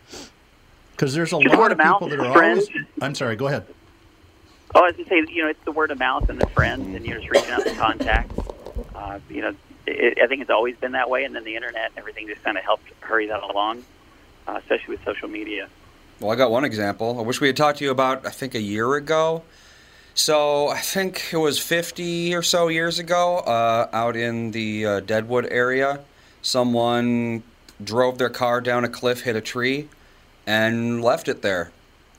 [0.92, 2.68] Because there's a lot of of people mouth, that are friends.
[2.68, 2.86] always.
[3.00, 3.34] I'm sorry.
[3.34, 3.64] Go ahead.
[4.74, 7.06] Oh, as I say, you know, it's the word of mouth and the friends, and
[7.06, 8.38] you're just reaching out to contacts.
[8.94, 9.54] Uh, you know,
[9.90, 12.42] it, I think it's always been that way, and then the internet and everything just
[12.42, 13.85] kind of helped hurry that along,
[14.46, 15.68] uh, especially with social media.
[16.20, 17.18] Well, I got one example.
[17.18, 19.42] I wish we had talked to you about, I think, a year ago.
[20.14, 25.00] So I think it was 50 or so years ago, uh, out in the uh,
[25.00, 26.00] Deadwood area,
[26.42, 27.42] someone
[27.83, 29.88] drove their car down a cliff, hit a tree,
[30.46, 31.70] and left it there.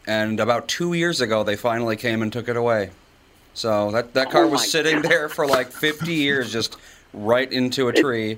[0.08, 2.90] And about two years ago, they finally came and took it away.
[3.54, 5.12] So that, that car Oh was sitting God.
[5.12, 6.78] there for like 50 years, just
[7.13, 8.38] right into a tree.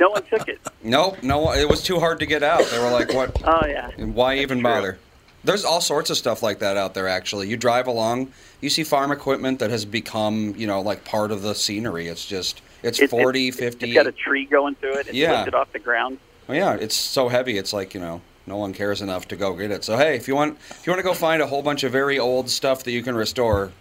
[0.00, 0.58] No one took it.
[0.82, 2.64] Nope, no, it was too hard to get out.
[2.70, 3.36] They were like, "What?
[3.46, 3.90] Oh yeah.
[3.98, 4.98] Why even bother?"
[5.44, 7.08] There's all sorts of stuff like that out there.
[7.08, 11.32] Actually, you drive along, you see farm equipment that has become, you know, like part
[11.32, 12.08] of the scenery.
[12.08, 13.86] It's just, it's It- it- 40, 50.
[13.86, 15.06] It's got a tree going through it.
[15.08, 15.36] It's Yeah.
[15.38, 16.18] lifted off the ground.
[16.46, 17.56] Well, yeah, it's so heavy.
[17.56, 19.82] It's like you know, no one cares enough to go get it.
[19.84, 21.92] So hey, if you want, if you want to go find a whole bunch of
[21.92, 23.72] very old stuff that you can restore,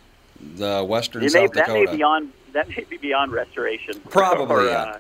[0.56, 2.32] the Western It may, South that may be on.
[2.54, 4.00] That may be beyond restoration.
[4.10, 4.82] Probably, or, yeah.
[4.82, 5.00] uh,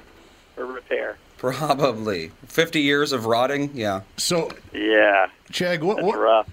[0.57, 1.17] or repair.
[1.37, 3.71] probably 50 years of rotting.
[3.73, 4.01] Yeah.
[4.17, 5.27] So, Yeah.
[5.51, 6.47] Shag, what, what,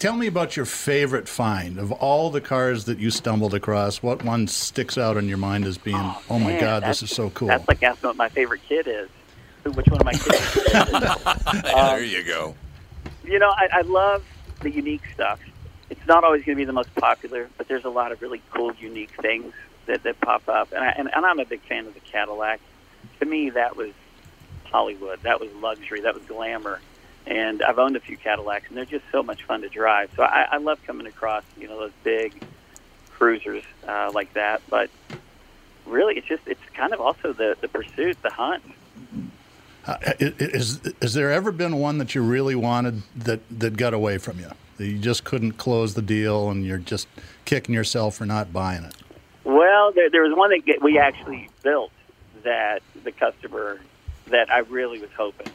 [0.00, 4.02] tell me about your favorite find of all the cars that you stumbled across.
[4.02, 7.10] What one sticks out in your mind as being, oh, my man, God, this is
[7.10, 7.46] so cool?
[7.46, 9.08] That's like asking what my favorite kid is.
[9.62, 10.56] Which one of my kids?
[10.56, 10.72] is.
[11.62, 12.56] there you go.
[13.24, 14.24] You know, I, I love
[14.60, 15.38] the unique stuff.
[15.90, 18.40] It's not always going to be the most popular, but there's a lot of really
[18.52, 19.52] cool, unique things
[19.86, 20.72] that, that pop up.
[20.72, 22.60] And, I, and, and I'm a big fan of the Cadillac.
[23.18, 23.92] To me, that was
[24.64, 25.20] Hollywood.
[25.22, 26.00] That was luxury.
[26.02, 26.80] That was glamour.
[27.26, 30.10] And I've owned a few Cadillacs, and they're just so much fun to drive.
[30.16, 32.40] So I, I love coming across, you know, those big
[33.10, 34.62] cruisers uh, like that.
[34.70, 34.90] But
[35.86, 38.62] really, it's just it's kind of also the the pursuit, the hunt.
[39.86, 44.18] Uh, is, is there ever been one that you really wanted that, that got away
[44.18, 44.50] from you?
[44.86, 47.06] You just couldn't close the deal and you're just
[47.44, 48.94] kicking yourself for not buying it?
[49.44, 51.92] Well, there, there was one that we actually built
[52.42, 53.80] that the customer
[54.26, 55.48] that I really was hoping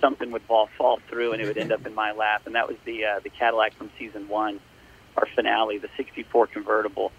[0.00, 2.66] something would fall fall through and it would end up in my lap, and that
[2.66, 4.58] was the uh, the Cadillac from season one,
[5.16, 7.12] our finale, the '64 convertible.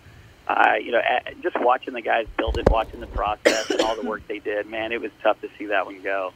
[0.47, 1.01] Uh, you know,
[1.41, 4.67] just watching the guys build it, watching the process and all the work they did,
[4.67, 6.33] man, it was tough to see that one go.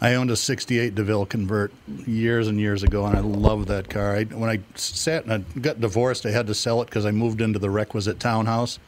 [0.00, 1.72] I owned a 68 DeVille convert
[2.06, 4.14] years and years ago, and I love that car.
[4.16, 7.10] I, when I sat and I got divorced, I had to sell it because I
[7.10, 8.78] moved into the requisite townhouse.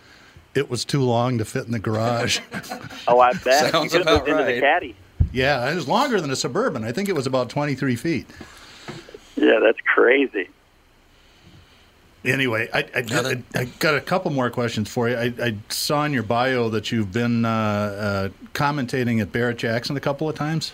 [0.54, 2.40] It was too long to fit in the garage.
[3.08, 4.60] Oh, I bet you Sounds could have moved about into the right.
[4.60, 4.96] caddy.
[5.32, 6.84] yeah, it was longer than a Suburban.
[6.84, 8.26] I think it was about 23 feet.
[9.36, 10.48] Yeah, that's crazy.
[12.24, 15.16] Anyway, I, I, I, I got a couple more questions for you.
[15.16, 19.96] I, I saw in your bio that you've been uh, uh, commentating at Barrett Jackson
[19.96, 20.72] a couple of times.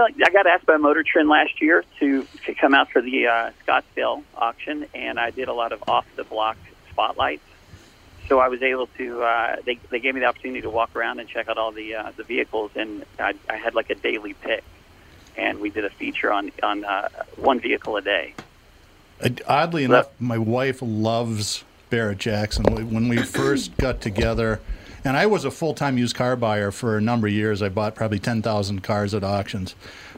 [0.00, 3.26] Well, I got asked by Motor Trend last year to, to come out for the
[3.26, 6.56] uh, Scottsdale auction, and I did a lot of off the block
[6.90, 7.42] spotlights.
[8.26, 9.22] So I was able to.
[9.22, 11.96] Uh, they they gave me the opportunity to walk around and check out all the
[11.96, 14.64] uh, the vehicles, and I, I had like a daily pick,
[15.36, 18.32] and we did a feature on on uh, one vehicle a day.
[19.46, 22.64] Oddly enough, my wife loves Barrett Jackson.
[22.90, 24.62] When we first got together,
[25.04, 27.68] and I was a full time used car buyer for a number of years, I
[27.68, 29.74] bought probably 10,000 cars at auctions.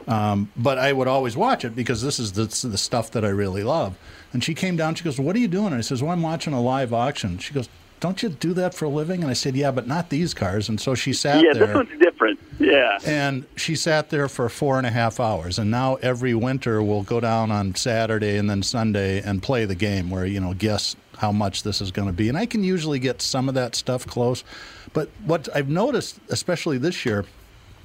[0.07, 3.29] Um, but I would always watch it because this is the, the stuff that I
[3.29, 3.97] really love.
[4.33, 5.67] And she came down, she goes, What are you doing?
[5.67, 7.37] And I says, Well, I'm watching a live auction.
[7.37, 7.69] She goes,
[7.99, 9.21] Don't you do that for a living?
[9.21, 10.67] And I said, Yeah, but not these cars.
[10.67, 11.67] And so she sat yeah, there.
[11.67, 12.39] this one's different.
[12.59, 12.97] Yeah.
[13.05, 15.59] And she sat there for four and a half hours.
[15.59, 19.75] And now every winter we'll go down on Saturday and then Sunday and play the
[19.75, 22.29] game where, you know, guess how much this is going to be.
[22.29, 24.43] And I can usually get some of that stuff close.
[24.93, 27.25] But what I've noticed, especially this year,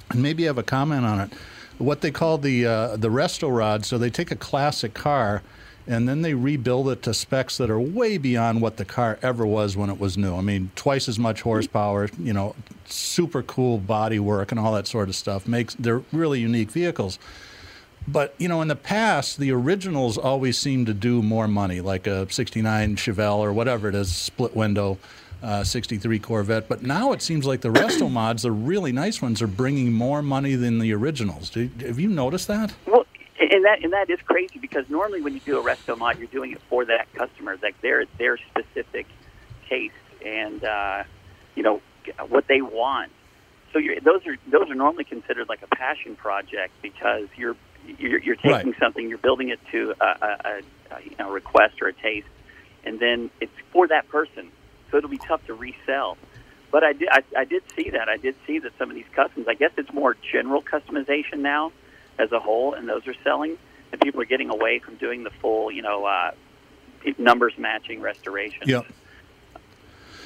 [0.09, 1.33] and maybe you have a comment on it,
[1.77, 3.85] what they call the uh, the resto rod.
[3.85, 5.41] So they take a classic car
[5.87, 9.43] and then they rebuild it to specs that are way beyond what the car ever
[9.45, 10.35] was when it was new.
[10.35, 14.85] I mean, twice as much horsepower, you know, super cool body work and all that
[14.85, 15.47] sort of stuff.
[15.47, 17.17] Makes they're really unique vehicles.
[18.07, 22.07] But you know, in the past, the originals always seemed to do more money, like
[22.07, 24.97] a '69 Chevelle or whatever it is, split window,
[25.43, 26.67] uh, '63 Corvette.
[26.67, 30.21] But now it seems like the resto mods, the really nice ones, are bringing more
[30.21, 31.49] money than the originals.
[31.49, 32.73] Do, have you noticed that?
[32.87, 33.05] Well,
[33.39, 36.27] and that and that is crazy because normally when you do a resto mod, you're
[36.27, 39.05] doing it for that customer, like their their specific
[39.69, 39.93] taste
[40.25, 41.03] and uh,
[41.55, 41.81] you know
[42.27, 43.11] what they want.
[43.71, 47.55] So you're, those are those are normally considered like a passion project because you're
[47.97, 48.79] you're, you're taking Right.
[48.79, 50.61] something, you're building it to a, a,
[50.91, 52.27] a, you know request or a taste,
[52.83, 54.49] and then it's for that person.
[54.91, 56.17] So it'll be tough to resell.
[56.71, 59.09] But I did I, I did see that I did see that some of these
[59.13, 59.47] customs.
[59.47, 61.71] I guess it's more general customization now
[62.17, 63.57] as a whole, and those are selling.
[63.91, 66.31] And people are getting away from doing the full, you know, uh,
[67.17, 68.63] numbers matching restoration.
[68.67, 68.83] Yeah.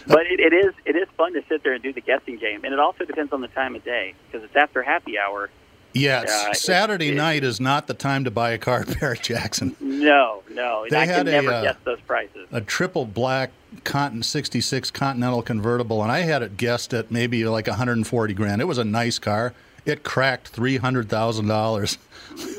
[0.06, 2.66] But it, it is it is fun to sit there and do the guessing game,
[2.66, 5.50] and it also depends on the time of day because it's after happy hour,
[5.94, 9.76] Yeah, Uh, Saturday it- night is not the time to buy a car Barrett Jackson.
[9.80, 12.48] No, no, They I had can a, never uh, guess those prices.
[12.52, 13.52] A triple black
[13.84, 18.62] Contin 66 Continental convertible, and I had it guessed at maybe like 140 grand.
[18.62, 19.54] It was a nice car.
[19.86, 21.98] It cracked $300,000.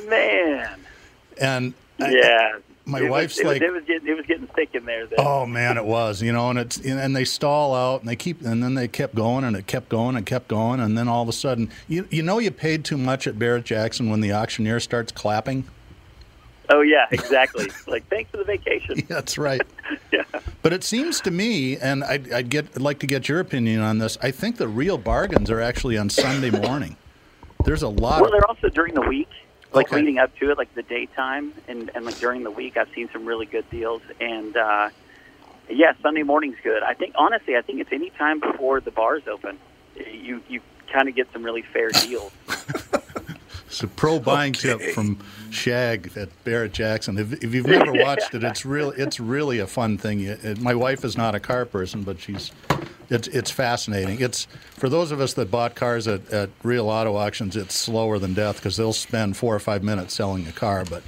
[0.08, 0.80] Man,
[1.40, 2.52] And I- yeah.
[2.86, 4.84] My It was- wife's it was, like, it was getting it was getting thick in
[4.84, 5.06] there.
[5.06, 5.18] Then.
[5.18, 6.20] Oh man, it was.
[6.22, 9.14] You know, and it's and they stall out and they keep and then they kept
[9.14, 12.06] going and it kept going and kept going and then all of a sudden, you
[12.10, 15.64] you know, you paid too much at Barrett Jackson when the auctioneer starts clapping.
[16.70, 17.70] Oh yeah, exactly.
[17.86, 19.02] like thanks for the vacation.
[19.08, 19.60] That's right.
[20.12, 20.22] yeah.
[20.62, 23.80] But it seems to me, and I'd, I'd get I'd like to get your opinion
[23.82, 24.16] on this.
[24.22, 26.96] I think the real bargains are actually on Sunday morning.
[27.64, 28.20] There's a lot.
[28.22, 29.28] Well, of, they're also during the week,
[29.74, 29.96] like Okay.
[29.96, 33.08] leading up to it, like the daytime, and and like during the week, I've seen
[33.12, 34.02] some really good deals.
[34.20, 34.90] And uh,
[35.68, 36.82] yeah, Sunday morning's good.
[36.82, 39.58] I think honestly, I think it's any time before the bars open.
[40.12, 40.60] You you
[40.92, 42.32] kind of get some really fair deals.
[43.66, 45.18] It's a pro buying tip from
[45.50, 47.18] Shag at Barrett Jackson.
[47.18, 50.20] If, if you've never watched it, it's really it's really a fun thing.
[50.20, 52.52] You- it- my wife is not a car person, but she's
[53.10, 54.20] it's it's fascinating.
[54.20, 57.56] It's for those of us that bought cars at, at real auto auctions.
[57.56, 61.02] It's slower than death because they'll spend four or five minutes selling a car, but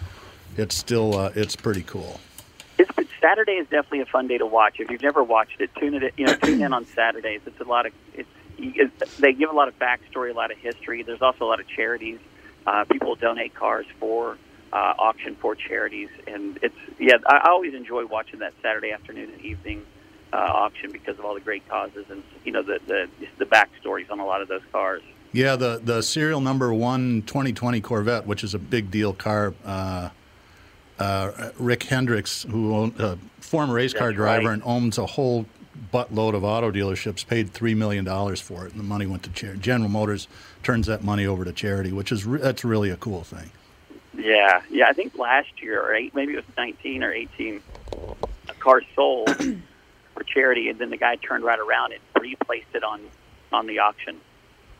[0.57, 2.21] it's still uh, it's pretty cool.
[2.79, 4.79] It's Saturday is definitely a fun day to watch.
[4.79, 6.15] If you've never watched it, tune it.
[6.17, 7.41] You know, tune in on Saturdays.
[7.47, 8.29] It's a lot of it's.
[9.19, 11.03] they give a lot of backstory, a lot of history.
[11.03, 12.19] There's also a lot of charities.
[12.67, 14.39] Uh, people donate cars for
[14.73, 17.17] uh, auction for charities, and it's yeah.
[17.27, 19.87] I always enjoy watching that Saturday afternoon and evening
[20.33, 23.09] uh, auction because of all the great causes and you know the the
[23.39, 25.03] the backstories on a lot of those cars.
[25.33, 29.55] Yeah, the the serial number one 2020 Corvette, which is a big deal car.
[29.65, 30.11] Uh,
[30.99, 34.55] uh, Rick Hendricks, who owned, uh, former race car That's driver right.
[34.55, 35.45] and owns a whole
[35.93, 39.31] buttload of auto dealerships, paid three million dollars for it, and the money went to
[39.31, 39.61] charity.
[39.61, 40.27] General Motors
[40.62, 43.51] turns that money over to charity, which is re- that's really a cool thing.
[44.17, 44.89] Yeah, yeah.
[44.89, 47.62] I think last year, or eight, maybe it was 19 or 18,
[48.49, 49.29] a car sold
[50.16, 53.00] for charity, and then the guy turned right around and replaced it on
[53.52, 54.20] on the auction,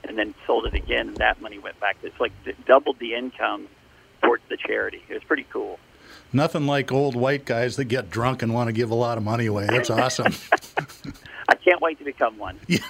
[0.05, 1.97] and then sold it again, and that money went back.
[2.03, 3.69] It's like it doubled the income
[4.23, 5.03] towards the charity.
[5.09, 5.79] It was pretty cool.
[6.33, 9.25] Nothing like old white guys that get drunk and want to give a lot of
[9.25, 9.67] money away.
[9.67, 10.33] That's awesome.
[11.49, 12.59] I can't wait to become one.
[12.67, 12.81] yeah,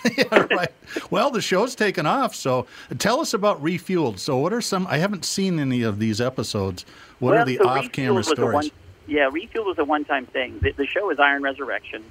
[0.50, 0.72] right.
[1.10, 2.66] Well, the show's taken off, so
[2.98, 4.18] tell us about Refueled.
[4.18, 4.86] So, what are some?
[4.86, 6.86] I haven't seen any of these episodes.
[7.18, 8.54] What well, are the so off-camera Refueled stories?
[8.54, 8.70] One,
[9.06, 10.58] yeah, Refuel was a one-time thing.
[10.62, 12.04] The, the show is Iron Resurrection,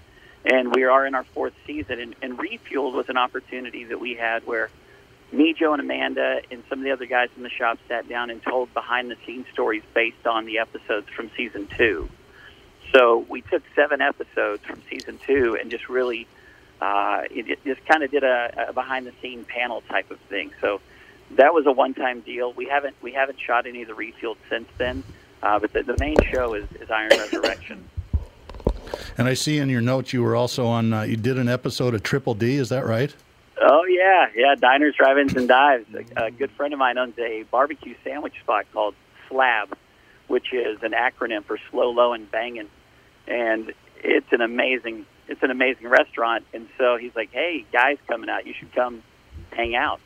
[0.45, 1.99] and we are in our fourth season.
[1.99, 4.69] And, and Refueled was an opportunity that we had where
[5.31, 8.29] me, Joe, and Amanda, and some of the other guys in the shop sat down
[8.29, 12.08] and told behind-the-scenes stories based on the episodes from season two.
[12.93, 16.27] So we took seven episodes from season two and just really,
[16.79, 20.51] uh, it, it just kind of did a, a behind-the-scene panel type of thing.
[20.62, 20.79] So
[21.31, 22.53] that was a one-time deal.
[22.53, 25.03] We haven't we haven't shot any of the refueled since then,
[25.41, 27.89] uh, but the, the main show is, is Iron Resurrection.
[29.17, 30.93] And I see in your notes you were also on.
[30.93, 32.55] Uh, you did an episode of Triple D.
[32.55, 33.13] Is that right?
[33.62, 34.55] Oh yeah, yeah.
[34.55, 35.86] Diners, drive-ins, and dives.
[35.93, 38.95] A, a good friend of mine owns a barbecue sandwich spot called
[39.29, 39.77] Slab,
[40.27, 42.69] which is an acronym for slow, low, and banging.
[43.27, 46.45] And it's an amazing, it's an amazing restaurant.
[46.53, 48.45] And so he's like, "Hey, guys, coming out.
[48.45, 49.03] You should come
[49.51, 50.01] hang out."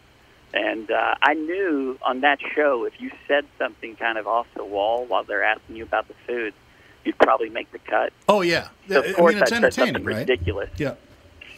[0.53, 4.65] And uh, I knew on that show, if you said something kind of off the
[4.65, 6.53] wall while they're asking you about the food,
[7.05, 8.11] you'd probably make the cut.
[8.27, 8.69] Oh yeah.
[8.87, 10.17] So I of course, mean, it's I entertaining, right?
[10.17, 10.69] ridiculous.
[10.77, 10.95] Yeah.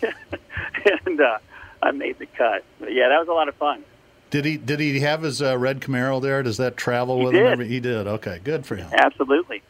[1.06, 1.38] and uh,
[1.84, 2.64] I made the cut.
[2.80, 3.84] But yeah, that was a lot of fun.
[4.30, 6.42] Did he did he have his uh, red Camaro there?
[6.42, 7.44] Does that travel He with him?
[7.44, 7.52] did.
[7.52, 8.08] Every, he did.
[8.08, 8.90] Okay, good for him.
[8.94, 9.62] Absolutely.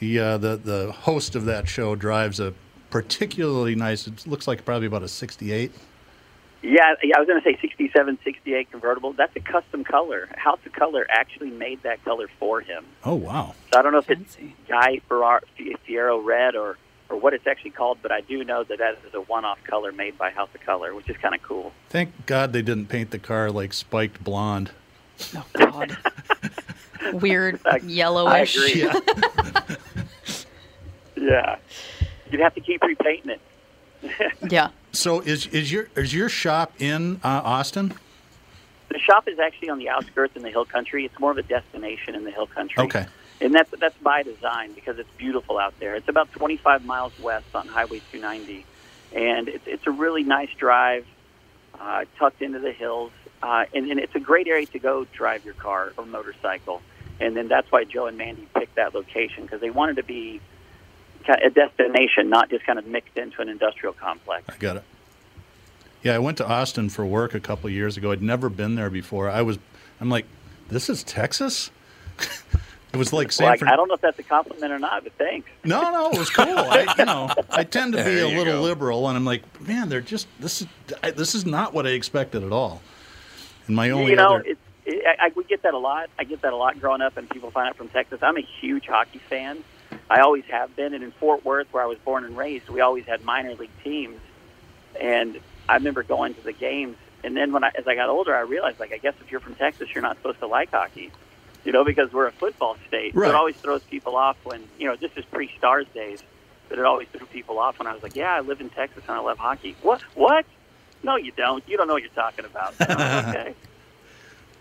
[0.00, 2.52] He uh, the the host of that show drives a
[2.90, 4.06] particularly nice.
[4.06, 5.72] It looks like probably about a '68.
[6.66, 9.12] Yeah, yeah, I was going to say 67, 68 convertible.
[9.12, 10.28] That's a custom color.
[10.34, 12.84] House of Color actually made that color for him.
[13.04, 13.54] Oh wow.
[13.72, 14.36] So I don't know if it's
[14.68, 16.76] Guy Ferrar, Fiero Red or,
[17.08, 19.92] or what it's actually called, but I do know that that is a one-off color
[19.92, 21.72] made by House of Color, which is kind of cool.
[21.88, 24.72] Thank God they didn't paint the car like spiked blonde.
[25.36, 25.96] Oh God.
[27.12, 28.58] Weird yellowish.
[28.58, 29.76] I agree.
[31.16, 31.58] yeah.
[32.28, 33.36] You'd have to keep repainting
[34.02, 34.50] it.
[34.50, 34.70] yeah.
[34.96, 37.92] So is is your is your shop in uh, Austin?
[38.88, 41.04] The shop is actually on the outskirts in the hill country.
[41.04, 42.82] It's more of a destination in the hill country.
[42.84, 43.06] Okay.
[43.40, 45.96] And that's that's by design because it's beautiful out there.
[45.96, 48.64] It's about 25 miles west on Highway 290,
[49.12, 51.06] and it's it's a really nice drive,
[51.78, 53.12] uh, tucked into the hills,
[53.42, 56.80] uh, and, and it's a great area to go drive your car or motorcycle.
[57.20, 60.40] And then that's why Joe and Mandy picked that location because they wanted to be
[61.28, 64.44] a destination, not just kind of mixed into an industrial complex.
[64.48, 64.84] I got it.
[66.02, 68.12] Yeah, I went to Austin for work a couple of years ago.
[68.12, 69.28] I'd never been there before.
[69.28, 69.58] I was
[70.00, 70.26] I'm like,
[70.68, 71.70] this is Texas.
[72.92, 74.78] it was like San Well, I, Fran- I don't know if that's a compliment or
[74.78, 75.48] not, but thanks.
[75.64, 76.46] No, no, it was cool.
[76.46, 78.62] I, you know, I tend to be a little go.
[78.62, 80.68] liberal, and I'm like, man, they're just this is
[81.02, 82.82] I, this is not what I expected at all.
[83.66, 86.10] And my only you know, other it's, it, I, I, we get that a lot.
[86.18, 88.22] I get that a lot growing up, and people find out from Texas.
[88.22, 89.64] I'm a huge hockey fan.
[90.08, 92.80] I always have been, and in Fort Worth, where I was born and raised, we
[92.80, 94.20] always had minor league teams.
[95.00, 98.34] And I remember going to the games, and then when I, as I got older,
[98.34, 101.10] I realized, like, I guess if you're from Texas, you're not supposed to like hockey,
[101.64, 103.14] you know, because we're a football state.
[103.14, 106.22] So it always throws people off when, you know, this is pre-Stars days,
[106.68, 109.02] but it always threw people off when I was like, yeah, I live in Texas
[109.08, 109.76] and I love hockey.
[109.82, 110.02] What?
[110.14, 110.44] What?
[111.02, 111.62] No, you don't.
[111.68, 112.74] You don't know what you're talking about.
[112.80, 113.54] Okay.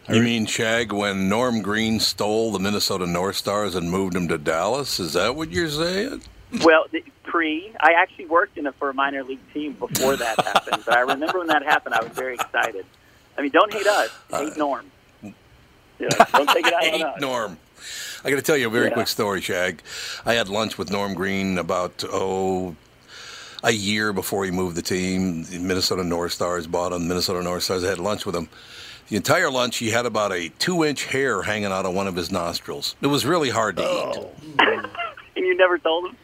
[0.07, 4.37] You mean Shag when Norm Green stole the Minnesota North Stars and moved them to
[4.37, 4.99] Dallas?
[4.99, 6.21] Is that what you're saying?
[6.63, 6.85] Well,
[7.23, 10.83] pre, I actually worked in a, for a minor league team before that happened.
[10.85, 12.85] But I remember when that happened, I was very excited.
[13.37, 14.89] I mean, don't hate us, uh, hate Norm.
[15.23, 17.21] Yeah, don't take it out on Hate us.
[17.21, 17.57] Norm.
[18.23, 18.93] I got to tell you a very Yeah.
[18.93, 19.81] quick story, Shag.
[20.25, 22.75] I had lunch with Norm Green about oh
[23.63, 25.43] a year before he moved the team.
[25.43, 27.07] The Minnesota North Stars bought him.
[27.07, 27.83] Minnesota North Stars.
[27.83, 28.47] I had lunch with him.
[29.09, 32.31] The entire lunch, he had about a two-inch hair hanging out of one of his
[32.31, 32.95] nostrils.
[33.01, 34.31] It was really hard to Oh.
[35.37, 36.17] And you never told him?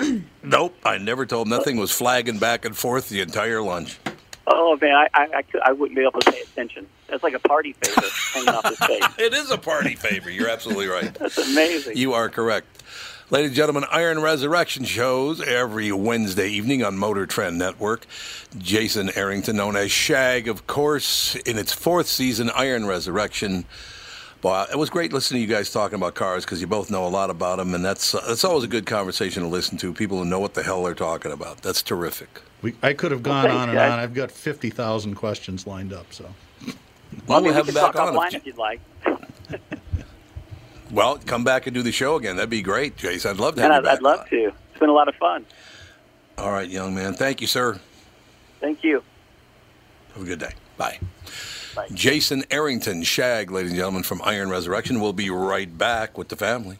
[0.42, 1.48] Nope, I never told.
[1.48, 3.98] Nothing was flagging back and forth the entire lunch.
[4.46, 6.86] Oh man, I I, I, could, I wouldn't be able to pay attention.
[7.08, 9.02] That's like a party favor hanging off his face.
[9.18, 10.30] It is a party favor.
[10.30, 11.12] You're absolutely right.
[11.18, 11.96] That's amazing.
[11.96, 12.82] You are correct.
[13.28, 18.06] Ladies and gentlemen, Iron Resurrection shows every Wednesday evening on Motor Trend Network.
[18.56, 23.64] Jayson Arrington, known as Shag, of course, in its fourth season, Iron Resurrection.
[24.42, 27.04] Well, it was great listening to you guys talking about cars because you both know
[27.06, 29.92] a lot about them, and that's uh, that's always a good conversation to listen to.
[29.92, 31.62] People who know what the hell they're talking about.
[31.62, 32.28] That's terrific.
[32.62, 33.92] we, I could have Well, gone thanks, on and guys.
[33.92, 33.98] on.
[33.98, 36.12] I've got fifty thousand questions lined up.
[36.12, 36.28] So
[37.26, 38.14] Well, I mean, we'll have can back on.
[38.14, 38.80] offline If, if you'd like.
[40.92, 42.36] well, come back and do the show again.
[42.36, 43.30] That'd be great, Jayson.
[43.30, 43.98] I'd love to have And you I'd, back.
[43.98, 44.52] I'd love to.
[44.70, 45.44] It's been a lot of fun.
[46.38, 47.14] All right, young man.
[47.14, 47.80] Thank you, sir.
[48.60, 49.02] Thank you.
[50.14, 50.52] Have a good day.
[50.76, 50.98] Bye.
[51.76, 55.00] Jayson Arrington, Shag, ladies and gentlemen, from Iron Resurrection.
[55.00, 56.78] We'll be right back with the family.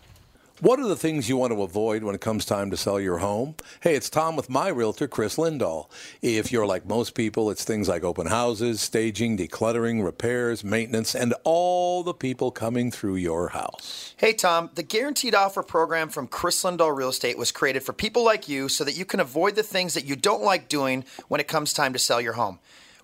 [0.63, 3.19] What are the things you want to avoid when it comes time to sell your
[3.19, 3.57] home?
[3.83, 5.91] Hey, it's Tom with my realtor, Chris Lindahl.
[6.23, 11.35] If you're like most people, it's things like open houses, staging, decluttering, repairs, maintenance, and
[11.45, 14.15] all the people coming through your house.
[14.17, 18.25] Hey, Tom, the Guaranteed Offer program from Chris Lindahl Real Estate was created for people
[18.25, 21.39] like you so that you can avoid the things that you don't like doing when
[21.39, 22.59] it comes time to sell your home.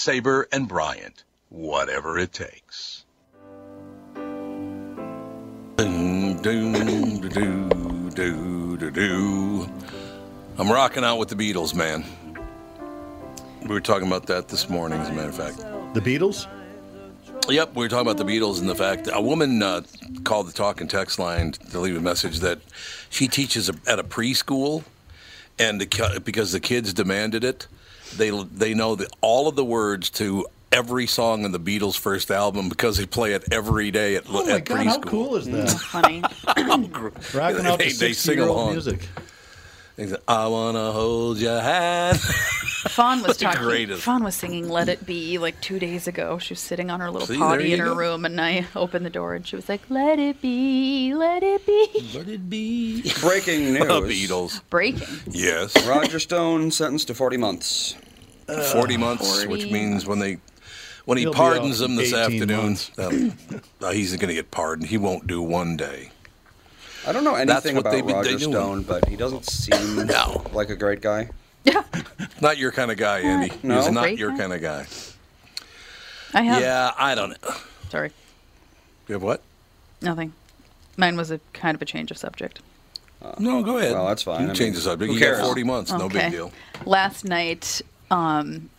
[0.00, 3.04] Sabre and Bryant, whatever it takes.
[10.58, 12.06] I'm rocking out with the Beatles, man.
[13.60, 15.58] We were talking about that this morning, as a matter of fact.
[15.92, 16.46] the Beatles.
[17.46, 19.82] Yep, we were talking about the Beatles and the fact that a woman uh,
[20.24, 22.60] called the talk and text line to leave a message that
[23.10, 24.82] she teaches at a preschool,
[25.58, 27.66] and the, because the kids demanded it,
[28.16, 32.30] they they know the, all of the words to every song in the Beatles' first
[32.30, 34.84] album because they play it every day at, Oh my at God, preschool.
[34.86, 35.68] how cool is that?
[35.68, 36.22] Mm, funny.
[37.38, 38.72] Rocking out They- to they sing along.
[38.72, 39.08] music.
[39.96, 42.18] They say, I wanna hold your hand.
[42.88, 43.60] Fawn was talking.
[43.62, 44.02] greatest.
[44.02, 46.38] Fawn was singing "Let It Be" like two days ago.
[46.38, 47.94] She was sitting on her little See, potty in her go.
[47.94, 51.66] room, and I opened the door, and she was like, "Let it be, let it
[51.66, 53.02] be." Let it be.
[53.20, 53.80] Breaking news.
[53.86, 54.60] The Beatles.
[54.70, 55.06] Breaking.
[55.30, 55.76] Yes.
[55.86, 57.96] Roger Stone sentenced to 40 months.
[58.72, 60.38] 40 months, 40 which means when they
[61.04, 63.36] when he He'll pardons out them this afternoon, um,
[63.80, 64.88] uh, he's going to get pardoned.
[64.88, 66.10] He won't do one day.
[67.06, 68.38] I don't know anything about Roger.
[68.38, 70.08] Stone, but he doesn't seem
[70.52, 71.30] like a great guy.
[72.40, 73.52] Not your kind of guy, Andy.
[73.62, 73.76] No?
[73.82, 74.86] He's not your kind of guy.
[76.32, 76.60] I have.
[76.62, 77.54] Yeah, I don't know.
[77.90, 78.12] Sorry,
[79.08, 79.42] You have what?
[80.00, 80.32] nothing.
[80.96, 82.60] Mine was a kind of a change of subject.
[83.38, 83.92] No, go ahead.
[83.92, 84.40] Well, that's fine.
[84.40, 85.08] You I mean, change the subject.
[85.08, 85.38] who You cares?
[85.38, 85.92] got 40 months.
[85.92, 86.52] No big deal.
[86.86, 88.70] Last night, um,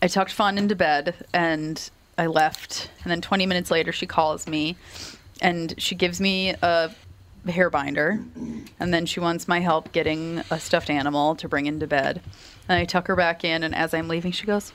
[0.00, 1.88] I tucked Fawn into bed and
[2.18, 2.90] I left.
[3.04, 4.76] And then 20 minutes later, she calls me
[5.40, 6.90] and she gives me a
[7.46, 8.20] hair binder.
[8.78, 12.20] And then she wants my help getting a stuffed animal to bring into bed.
[12.68, 13.62] And I tuck her back in.
[13.62, 14.72] And as I'm leaving, she goes,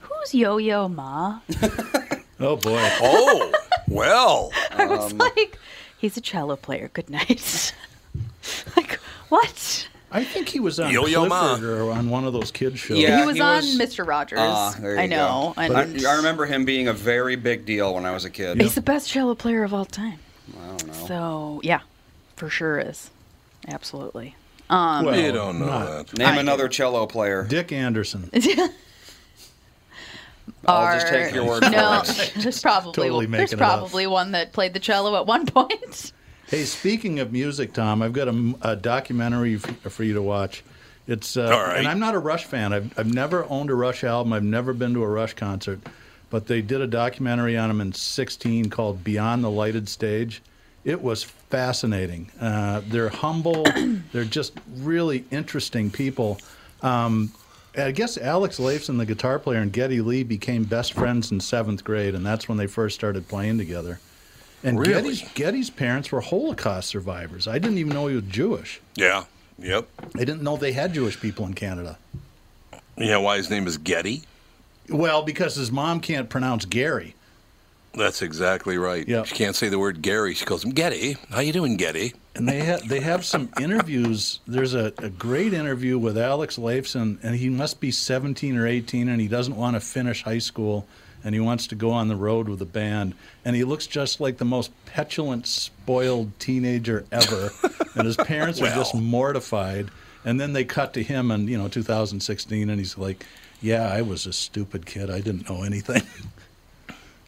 [0.00, 1.40] Who's Yo Yo Ma?
[2.40, 2.78] Oh boy.
[3.02, 3.52] Oh,
[3.86, 4.50] well.
[4.70, 5.58] I was um, like,
[5.98, 6.90] He's a cello player.
[6.94, 7.74] Good night.
[8.76, 8.94] like,
[9.28, 9.88] what?
[10.10, 11.56] I think he was on Yo-Yo Ma.
[11.56, 12.98] Clifford or on one of those kids shows.
[12.98, 14.04] Yeah, he was he on was- Mr.
[14.06, 14.40] Rogers.
[14.40, 15.52] Ah, there you I know.
[15.54, 15.62] Go.
[15.62, 18.60] And I, I remember him being a very big deal when I was a kid.
[18.60, 20.18] He's the best cello player of all time.
[20.58, 20.92] I don't know.
[21.06, 21.80] So yeah,
[22.36, 23.10] for sure is.
[23.68, 24.34] Absolutely.
[24.70, 26.18] Um, Well, you don't know not- that.
[26.18, 27.44] Name I- another cello player.
[27.48, 28.30] Dick Anderson.
[30.66, 32.32] I'll just take your word no, for it.
[32.42, 33.78] there's probably Totally there's making it up.
[33.80, 36.12] probably one that played the cello at one point.
[36.48, 40.62] Hey, speaking of music, Tom, I've got a, a documentary f- for you to watch.
[41.06, 41.78] It's uh, All right.
[41.78, 42.72] and I'm not a Rush fan.
[42.72, 44.32] I've I've never owned a Rush album.
[44.32, 45.80] I've never been to a Rush concert,
[46.30, 50.42] but they did a documentary on them in '16 called Beyond the Lighted Stage.
[50.84, 52.30] It was fascinating.
[52.40, 53.64] Uh, they're humble.
[54.12, 56.38] they're just really interesting people.
[56.82, 57.32] Um,
[57.76, 61.84] I guess Alex Lifeson, the guitar player, and Geddy Lee became best friends in seventh
[61.84, 64.00] grade, and that's when they first started playing together.
[64.62, 64.92] And Really?
[64.94, 67.46] Geddy's, Geddy's parents were Holocaust survivors.
[67.46, 68.80] I didn't even know he was Jewish.
[68.96, 69.24] Yeah.
[69.58, 69.86] Yep.
[70.16, 71.98] I didn't know they had Jewish people in Canada.
[72.96, 74.22] Yeah, why his name is Geddy?
[74.90, 77.14] Well, because his mom can't pronounce Gary.
[77.92, 79.06] That's exactly right.
[79.06, 79.26] Yep.
[79.26, 80.34] She can't say the word Gary.
[80.34, 81.16] She calls him Geddy.
[81.30, 82.14] How you doing, Geddy?
[82.36, 84.38] And they ha- they have some interviews.
[84.46, 89.08] There's a, a great interview with Alex Lifeson, and he must be 17 or 18,
[89.08, 90.86] and he doesn't want to finish high school,
[91.24, 93.14] and he wants to go on the road with a band.
[93.44, 97.50] And he looks just like the most petulant, spoiled teenager ever.
[97.96, 99.90] and his parents are just mortified.
[100.24, 103.26] And then they cut to him in you know 2016, and he's like,
[103.60, 105.10] "Yeah, I was a stupid kid.
[105.10, 106.02] I didn't know anything."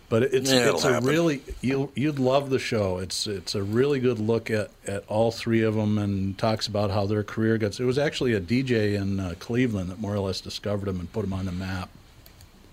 [0.09, 1.09] But it's Yeah, it's a happen.
[1.09, 2.99] really you you'd love the show.
[2.99, 6.91] It's it's a really good look at, at all three of them and talks about
[6.91, 7.80] how their career gets.
[7.80, 11.11] It was actually a DJ in uh, Cleveland that more or less discovered them and
[11.14, 11.89] put them on the map.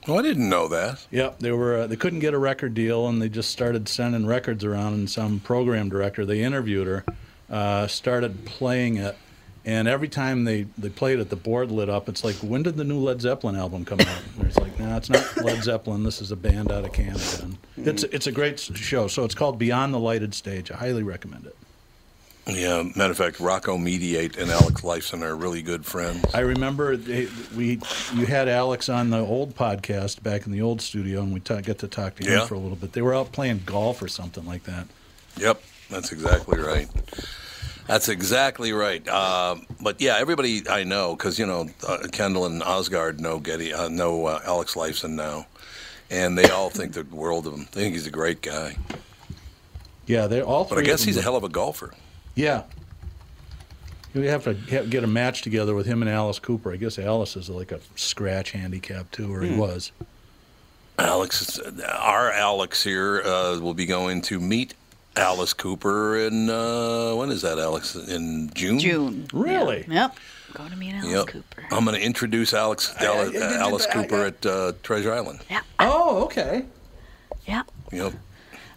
[0.06, 1.08] Oh, I didn't know that.
[1.12, 4.26] Yep, they were uh, they couldn't get a record deal and they just started sending
[4.26, 4.96] records around.
[4.96, 7.06] And some program director they interviewed her
[7.50, 9.18] uh, started playing it.
[9.66, 12.08] And every time they, they played it, the board lit up.
[12.10, 14.22] It's like, when did the new Led Zeppelin album come out?
[14.38, 16.04] And it's like, no, it's not Led Zeppelin.
[16.04, 17.26] This is a band out of Canada.
[17.44, 19.08] And it's it's a great show.
[19.08, 20.72] So it's called Beyond the Lighted Stage.
[20.72, 21.56] I highly recommend it.
[22.48, 26.26] Yeah, matter of fact, Rocco Mediate and Alex Lifeson are really good friends.
[26.34, 27.80] I remember they, we
[28.16, 31.62] you had Alex on the old podcast back in the old studio, and we ta-
[31.62, 32.46] get to talk to him Yeah.
[32.46, 32.94] for a little bit.
[32.94, 34.88] They were out playing golf or something like that.
[35.38, 36.88] Yep, that's exactly right.
[37.90, 39.06] That's exactly right.
[39.10, 43.74] Um, but yeah, everybody I know, because you know uh, Kendall and Osgard know Geddy,
[43.74, 45.48] uh, know uh, Alex Lifeson now,
[46.12, 47.68] and they all think the world of him.
[47.72, 48.78] They think he's a great guy.
[50.06, 50.78] Yeah, they're all But.
[50.78, 51.92] I guess he's a hell of a golfer.
[52.36, 52.64] Yeah.
[54.14, 56.72] We have to get a match together with him and Alice Cooper.
[56.72, 59.58] I guess Alice is like a scratch handicap too, or he Hmm.
[59.58, 59.92] was.
[61.00, 64.76] Alex, our Alex here uh, will be going to meet
[65.20, 67.96] Alice Cooper in uh, when is that, Alex?
[67.96, 68.80] In June.
[68.80, 69.28] June.
[69.34, 69.86] Really?
[69.88, 69.94] Yeah.
[70.04, 70.18] Yep.
[70.54, 71.28] Go to meet Alice Yep.
[71.28, 71.64] Cooper.
[71.72, 75.42] I'm going to introduce Alex Al- Alice Cooper at uh, Treasure Island.
[75.50, 75.62] Yeah.
[75.80, 76.66] Oh, okay.
[77.46, 77.64] Yeah.
[77.92, 78.14] Yep.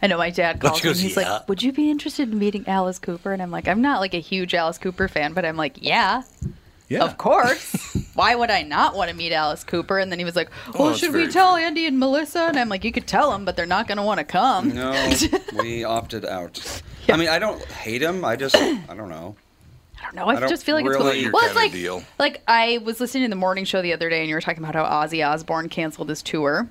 [0.03, 0.95] I know my dad But calls she me.
[0.95, 3.80] He's "Yeah." like, "Would you be interested in meeting Alice Cooper?" And I'm like, "I'm
[3.80, 6.22] not like a huge Alice Cooper fan, but I'm like, yeah,
[6.93, 7.05] Yeah.
[7.05, 7.97] of course.
[8.14, 10.72] Why would I not want to meet Alice Cooper?" And then he was like, Oh,
[10.78, 13.45] "Well, that's should we tell Andy and Melissa?" And I'm like, "You could tell them,
[13.45, 15.12] but they're not going to want to come." No,
[15.59, 16.82] we opted out.
[17.09, 18.24] I mean, I don't hate him.
[18.24, 19.34] I just, I don't know.
[20.01, 20.26] I don't know.
[20.26, 22.03] I, I don't just feel like really- it's Your well, it's like deal.
[22.18, 24.62] like I was listening to the morning show the other day, and you were talking
[24.62, 26.68] about how Ozzy Osbourne canceled his tour.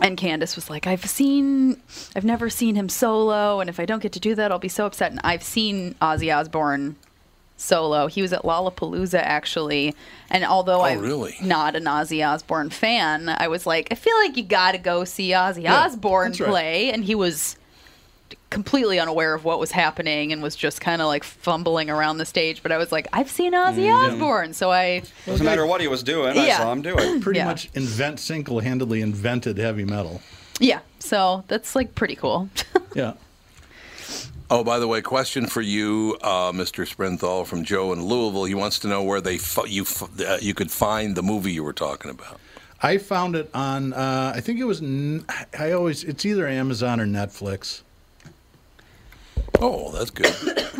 [0.00, 1.82] And Candace was like, I've seen,
[2.14, 4.68] I've never seen him solo, and if I don't get to do that, I'll be
[4.68, 5.10] so upset.
[5.10, 6.94] And I've seen Ozzy Osbourne
[7.58, 8.06] solo.
[8.06, 9.94] He was at Lollapalooza actually,
[10.30, 11.36] and although Oh, I'm really?
[11.42, 15.04] not an Ozzy Osbourne fan, I was like, I feel like you got to go
[15.04, 16.48] see Ozzy Yeah, Osbourne that's right.
[16.50, 17.56] play, and he was
[18.50, 22.24] completely unaware of what was happening and was just kind of like fumbling around the
[22.24, 22.62] stage.
[22.62, 24.12] But I was like, I've seen Ozzy Mhm.
[24.14, 26.38] Osbourne, so I Doesn't matter what he was doing.
[26.38, 27.20] I saw him do it.
[27.22, 27.44] Pretty Yeah.
[27.46, 30.22] much invent single-handedly invented heavy metal.
[30.60, 30.80] yeah.
[31.00, 32.48] So that's like pretty cool.
[32.94, 33.12] Yeah.
[34.50, 36.86] Oh, by the way, question for you, uh, Mr.
[36.88, 38.44] Sprinthal from Joe in Louisville.
[38.44, 41.52] He wants to know where they fu- you fu- uh, you could find the movie
[41.52, 42.40] you were talking about.
[42.82, 43.92] I found it on.
[43.92, 44.80] Uh, I think it was.
[44.80, 45.24] N-
[45.58, 46.02] I always.
[46.04, 47.82] It's either Amazon or Netflix.
[49.60, 50.32] Oh, that's good.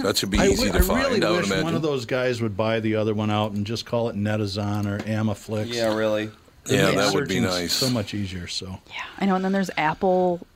[0.02, 1.04] That should be easy wi- to I find.
[1.12, 1.64] really I would wish imagine.
[1.64, 4.86] one of those guys would buy the other one out and just call it Netazon
[4.86, 5.74] or Amaflix.
[5.74, 6.24] Yeah, really.
[6.24, 6.30] It
[6.76, 7.72] Yeah, that would be nice.
[7.72, 8.46] So much easier.
[8.46, 9.34] So yeah, I know.
[9.34, 10.46] And then there's Apple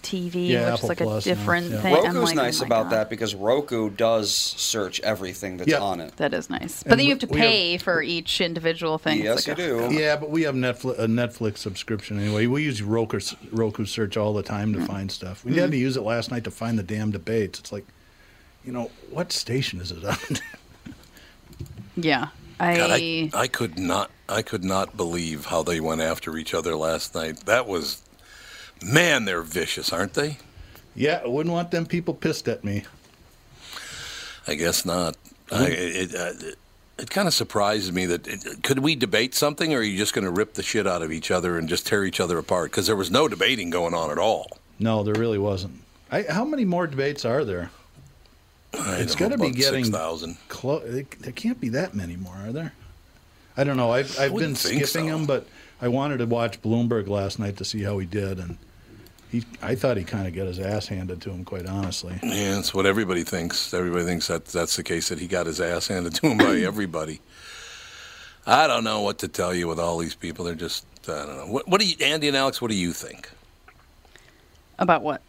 [0.00, 1.80] TV, Yeah, which Apple is like Plus a now, different yeah.
[1.82, 1.94] thing.
[1.94, 2.92] Roku's like, nice oh about God.
[2.92, 5.80] that because Roku does search everything that's Yeah.
[5.80, 6.16] on it.
[6.16, 6.82] That is nice.
[6.82, 9.22] And But then you have to we have- pay for each individual thing.
[9.22, 9.94] Yes, like, you oh, do.
[9.98, 12.46] Yeah, but we have Netflix, a Netflix subscription anyway.
[12.46, 13.20] We use Roku,
[13.50, 14.86] Roku search all the time to Mm.
[14.86, 15.44] find stuff.
[15.44, 17.60] We had to use it last night to find the damn debates.
[17.60, 17.86] It's like,
[18.64, 20.16] you know, what station is it on?
[21.96, 22.28] Yeah.
[22.58, 26.54] I, God, I, I could not I could not believe how they went after each
[26.54, 27.40] other last night.
[27.46, 28.02] That was
[28.84, 30.38] man, they're vicious, aren't they?
[30.94, 32.84] yeah, I wouldn't want them people pissed at me.
[34.46, 35.16] I guess not.
[35.50, 36.58] I, it uh, it,
[36.98, 40.14] it kind of surprised me that it, could we debate something, or are you just
[40.14, 42.70] going to rip the shit out of each other and just tear each other apart?
[42.70, 44.58] Because there was no debating going on at all.
[44.78, 45.80] No, there really wasn't.
[46.10, 47.70] I, how many more debates are there?
[48.74, 50.36] I it's got to be getting 6,000.
[50.48, 50.82] close.
[51.20, 52.72] There can't be that many more, are there?
[53.56, 53.92] I don't know.
[53.92, 55.04] I've I've been skipping so.
[55.04, 55.46] them, but
[55.80, 58.56] I wanted to watch Bloomberg last night to see how he did, and
[59.32, 62.18] he I thought he kind of got his ass handed to him, quite honestly.
[62.22, 63.72] Yeah, it's what everybody thinks.
[63.72, 66.56] Everybody thinks that that's the case that he got his ass handed to him by
[66.66, 67.20] everybody.
[68.46, 70.44] I don't know what to tell you with all these people.
[70.44, 71.46] They're just I don't know.
[71.46, 72.60] What, what do you, Andy and Alex?
[72.60, 73.30] What do you think?
[74.78, 75.22] about what?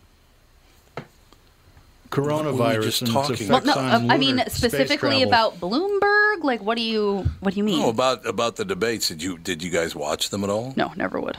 [2.10, 3.34] Coronavirus just and its talking.
[3.34, 6.44] effects Well, no, on uh, I mean lunar space specifically about Bloomberg.
[6.44, 7.82] Like, what do you what do you mean?
[7.82, 9.08] Oh, about about the debates.
[9.08, 10.74] Did you did you guys watch them at all?
[10.76, 11.38] no, never would.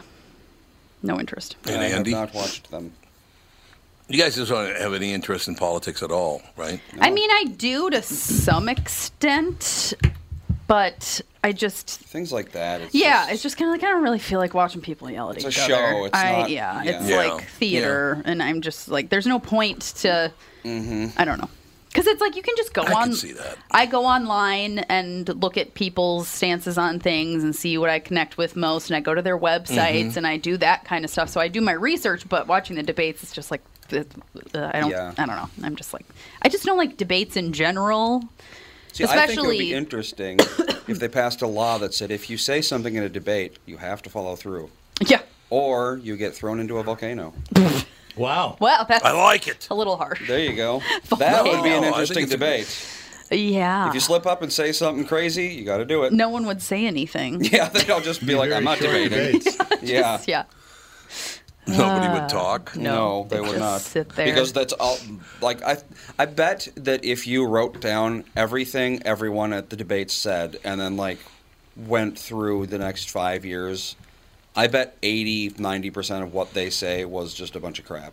[1.04, 1.56] No interest.
[1.66, 2.92] And I Andy, have not watched them.
[4.08, 6.80] you guys just don't have any interest in politics at all, right?
[7.00, 9.92] I mean, I do to some extent,
[10.66, 12.80] but I just Things like that.
[12.80, 15.10] It's yeah, just- it's just kind of like I don't really feel like watching people
[15.10, 15.48] yell at each other.
[15.48, 16.06] It's a show, other.
[16.06, 16.90] it's I not- yeah, yeah.
[17.00, 17.16] it's Yeah.
[17.18, 20.32] like theater, and I'm just like, there's no point to.
[20.64, 21.12] Mhm.
[21.18, 21.50] I don't know.
[21.94, 23.02] Because it's like you can just go I on.
[23.04, 23.56] can see that.
[23.70, 28.36] I go online and look at people's stances on things and see what I connect
[28.36, 30.16] with most, and I go to their websites Mhm.
[30.16, 31.28] and I do that kind of stuff.
[31.28, 34.02] So I do my research, but watching the debates, it's just like uh,
[34.74, 34.90] I don't.
[34.90, 35.12] Yeah.
[35.16, 35.48] I don't know.
[35.62, 36.04] I'm just like
[36.42, 38.24] I just don't like debates in general.
[38.92, 40.38] See, I think it would be interesting
[40.88, 43.76] if they passed a law that said if you say something in a debate, you
[43.76, 44.68] have to follow through,
[45.06, 45.20] Yeah.
[45.50, 47.34] or you get thrown into a volcano.
[48.16, 48.56] Wow.
[48.60, 49.66] Well, that's I like it.
[49.70, 50.26] a little harsh.
[50.28, 50.82] There you go.
[51.18, 52.88] That would be an No, I think interesting debate.
[53.30, 53.88] Yeah.
[53.88, 56.12] If you slip up and say something crazy, you got to do it.
[56.12, 57.42] no one would say anything.
[57.52, 59.40] Yeah, they'll just be like, "I'm not short debating."
[59.82, 60.16] yeah.
[60.16, 60.44] Just- yeah.
[61.66, 62.76] Nobody Uh, would talk.
[62.76, 63.80] No, they they would just not.
[63.80, 64.26] sit there.
[64.26, 64.98] Because that's all.
[65.40, 65.78] Like I,
[66.18, 70.96] I bet that if you wrote down everything everyone at the debate said, and then
[70.98, 71.18] like
[71.74, 73.96] went through the next five years,
[74.56, 78.12] I bet 80, 90 percent of what they say was just a bunch of crap.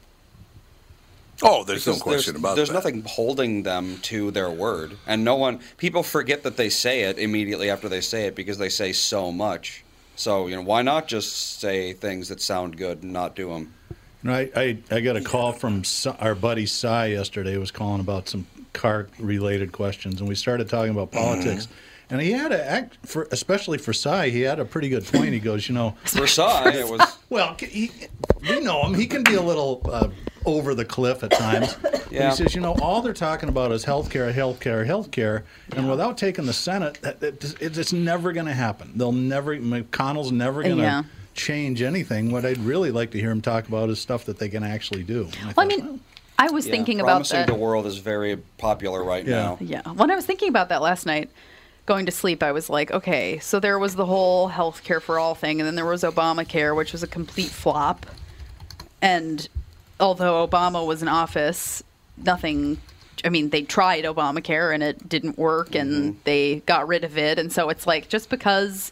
[1.43, 2.75] Oh, there's no question there's, about There's that.
[2.75, 5.59] nothing holding them to their word, and no one.
[5.77, 9.31] People forget that they say it immediately after they say it because they say so
[9.31, 9.83] much.
[10.15, 13.73] So you know, why not just say things that sound good and not do them?
[14.23, 15.81] No, I, I, I got a call from
[16.19, 17.57] our buddy Cy yesterday.
[17.57, 21.65] Was calling about some car related questions, and we started talking about politics.
[21.65, 21.75] Mm-hmm.
[22.11, 25.31] And he had a, act for, especially for Cy, he had a pretty good point.
[25.33, 26.99] He goes, you know, For Cy, it was
[27.29, 27.89] well, he,
[28.41, 28.93] we know him.
[28.93, 30.09] He can be a little uh,
[30.45, 31.75] over the cliff at times.
[32.11, 32.31] Yeah.
[32.31, 35.43] he says, you know, all they're talking about is healthcare, healthcare, healthcare,
[35.77, 38.91] and without taking the Senate, that, that, it's it's never going to happen.
[38.97, 39.55] They'll never.
[39.55, 41.03] McConnell's never going to Yeah.
[41.35, 42.29] change anything.
[42.29, 45.03] What I'd really like to hear him talk about is stuff that they can actually
[45.03, 45.29] do.
[45.41, 45.99] I Well, I thought, mean,
[46.37, 47.47] I was yeah, thinking about promising that.
[47.47, 49.35] the world is very popular right Yeah.
[49.43, 49.57] now.
[49.61, 49.81] Yeah.
[49.93, 51.29] When I was thinking about that last night,
[51.85, 55.19] going to sleep, I was like, okay, so there was the whole health care for
[55.19, 58.05] all thing, and then there was Obamacare, which was a complete flop.
[59.01, 59.47] And
[59.99, 61.83] although Obama was in office,
[62.17, 62.77] nothing.
[63.23, 66.19] I mean, they tried Obamacare and it didn't work, and mm-hmm.
[66.23, 67.37] they got rid of it.
[67.37, 68.91] And so it's like just because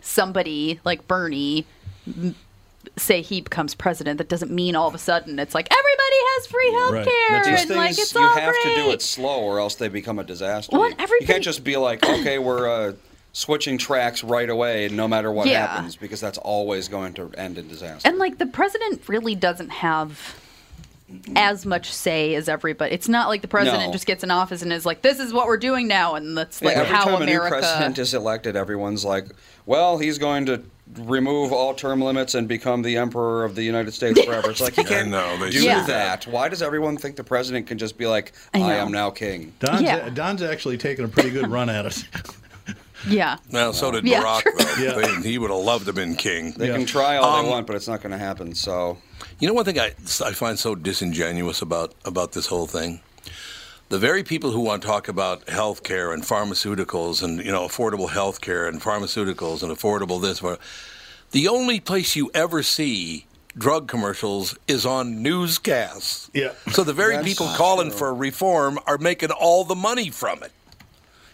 [0.00, 1.66] somebody like Bernie
[2.98, 6.46] say he becomes president, that doesn't mean all of a sudden it's like everybody has
[6.46, 7.04] free health Right.
[7.04, 9.60] care That's These and like things it's you all have to do it slow, or
[9.60, 10.76] else they become a disaster.
[10.78, 12.92] Well, You- you can't just be like, okay, we're uh,
[13.32, 15.66] switching tracks right away, no matter what Yeah.
[15.66, 18.08] happens, because that's always going to end in disaster.
[18.08, 20.36] And like the president really doesn't have
[21.36, 22.92] as much say as everybody.
[22.92, 23.92] It's not like the president No.
[23.92, 26.60] just gets in office and is like, "This is what we're doing now," and that's
[26.62, 29.26] like Yeah, every how time a new president is elected, everyone's like,
[29.66, 30.62] "Well, he's going to
[30.98, 34.74] remove all term limits and become the emperor of the United States forever." It's like
[34.74, 35.86] he I can't know, they do should.
[35.86, 36.26] that.
[36.26, 39.52] Why does everyone think the president can just be like, I "I, am now king"?
[39.58, 40.08] Don's, Yeah.
[40.10, 42.04] Don's actually taking a pretty good run at it.
[43.08, 43.36] yeah.
[43.52, 44.82] Well, so did Yeah, Barack, though.
[44.82, 44.92] Yeah.
[45.22, 46.52] They- he would have loved to have been king.
[46.56, 46.76] They Yeah.
[46.76, 48.54] can try all Um, they want, but it's not going to happen.
[48.54, 48.98] So
[49.38, 49.92] You know one thing I,
[50.24, 53.00] I find so disingenuous about, about this whole thing?
[53.88, 57.66] The very people who want to talk about health care and pharmaceuticals and you know
[57.66, 60.42] affordable health care and pharmaceuticals and affordable this,
[61.30, 63.26] the only place you ever see
[63.56, 66.30] drug commercials is on newscasts.
[66.34, 66.52] Yeah.
[66.72, 67.98] So the very That's people calling true.
[67.98, 70.52] for reform are making all the money from it.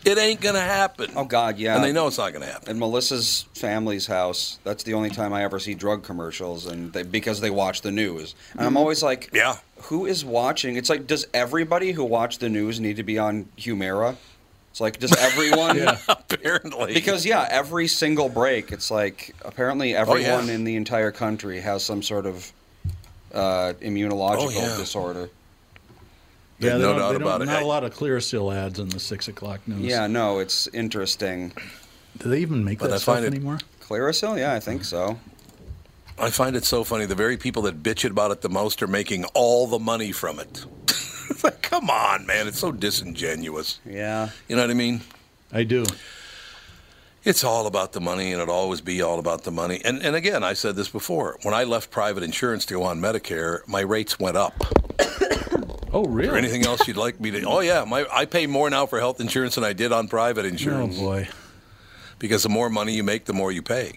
[0.05, 1.13] It ain't gonna happen.
[1.15, 1.77] Oh God, yeah.
[1.77, 2.71] And they know it's not gonna happen.
[2.71, 7.05] In Melissa's family's house, that's the only time I ever see drug commercials, and they,
[7.05, 8.35] because they watch the news.
[8.53, 8.77] And I'm mm-hmm.
[8.79, 9.57] always like, Yeah.
[9.85, 10.77] Who is watching?
[10.77, 14.17] It's like, does everybody who watch the news need to be on Humira?
[14.71, 15.79] It's like, does everyone?
[16.09, 16.95] Apparently.
[16.95, 20.55] Because yeah, every single break, it's like apparently everyone yeah.
[20.55, 22.51] in the entire country has some sort of
[23.35, 24.77] uh, immunological Oh, yeah.
[24.77, 25.29] disorder.
[26.59, 27.47] Yeah, they no don't, doubt they about it.
[27.47, 29.81] Not I- a lot of Clearasil ads in the six o'clock news.
[29.81, 31.53] Yeah, no, it's interesting.
[32.19, 33.59] Do they even make But that I stuff find it- anymore?
[33.83, 35.19] Clearasil, yeah, I think so.
[36.23, 37.05] I find it so funny.
[37.05, 40.39] The very people that bitch about it the most are making all the money from
[40.39, 40.65] it.
[41.43, 42.47] Like, come on, man.
[42.47, 43.81] It's so disingenuous.
[43.85, 44.29] Yeah.
[44.47, 45.01] You know what I mean?
[45.51, 45.85] I do.
[47.25, 49.81] It's all about the money, and it'll always be all about the money.
[49.85, 51.39] And, and again, I said this before.
[51.43, 54.55] When I left private insurance to go on Medicare, my rates went up.
[55.95, 56.29] Oh, really?
[56.29, 56.39] Or really?
[56.39, 57.43] anything else you'd like me to?
[57.43, 60.47] Oh yeah, my I pay more now for health insurance than I did on private
[60.47, 60.97] insurance.
[60.99, 61.29] Oh boy.
[62.19, 63.93] Because the more money you make, the more you pay.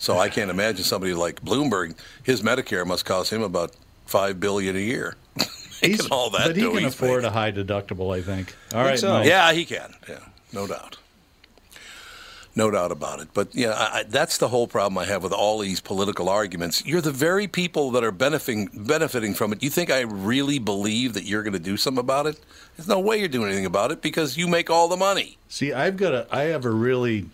[0.00, 1.94] So I can't imagine somebody like Bloomberg.
[2.24, 3.72] His Medicare must cost him about
[4.06, 5.14] five billion a year.
[5.82, 7.24] Making He's- all that but he can afford making.
[7.26, 8.54] a high deductible, I think.
[8.74, 9.22] All Think right, so.
[9.22, 9.94] Yeah, he can.
[10.08, 10.18] Yeah,
[10.52, 10.98] no doubt.
[12.56, 13.28] No doubt about it.
[13.32, 16.84] But yeah, I, I, that's the whole problem I have with all these political arguments.
[16.84, 19.62] You're the very people that are benefiting benefiting from it.
[19.62, 22.40] You think I really believe that you're going to do something about it?
[22.76, 25.38] There's no way you're doing anything about it because you make all the money.
[25.48, 27.26] See, I've got a, I have a really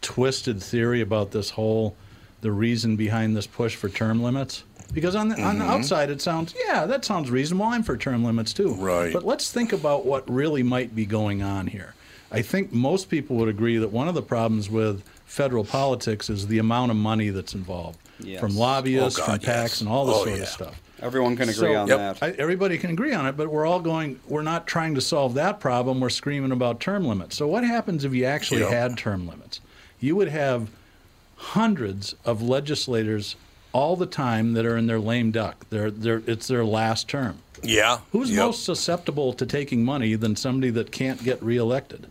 [0.00, 1.96] twisted theory about this whole,
[2.40, 4.64] the reason behind this push for term limits.
[4.92, 5.72] Because on the, on the Mm-hmm.
[5.74, 7.66] outside, it sounds, yeah, that sounds reasonable.
[7.66, 8.74] I'm for term limits too.
[8.74, 9.12] Right.
[9.12, 11.94] But let's think about what really might be going on here.
[12.30, 16.46] I think most people would agree that one of the problems with federal politics is
[16.46, 18.40] the amount of money that's involved Yes.
[18.40, 19.80] from lobbyists, Oh, from God, PACs, yes.
[19.80, 20.42] and all this Oh, sort yeah.
[20.42, 20.82] of stuff.
[21.00, 21.98] Everyone can agree So- on Yep.
[21.98, 22.22] that.
[22.22, 24.18] I, everybody can agree on it, but we're all going.
[24.26, 26.00] We're not trying to solve that problem.
[26.00, 27.36] We're screaming about term limits.
[27.36, 28.70] So what happens if you actually Yep.
[28.70, 29.60] had term limits?
[30.00, 30.68] You would have
[31.36, 33.36] hundreds of legislators
[33.72, 35.66] all the time that are in their lame duck.
[35.70, 37.38] They're, they're, it's their last term.
[37.62, 37.98] Yeah.
[38.12, 38.38] Who's Yep.
[38.38, 42.06] most susceptible to taking money than somebody that can't get reelected?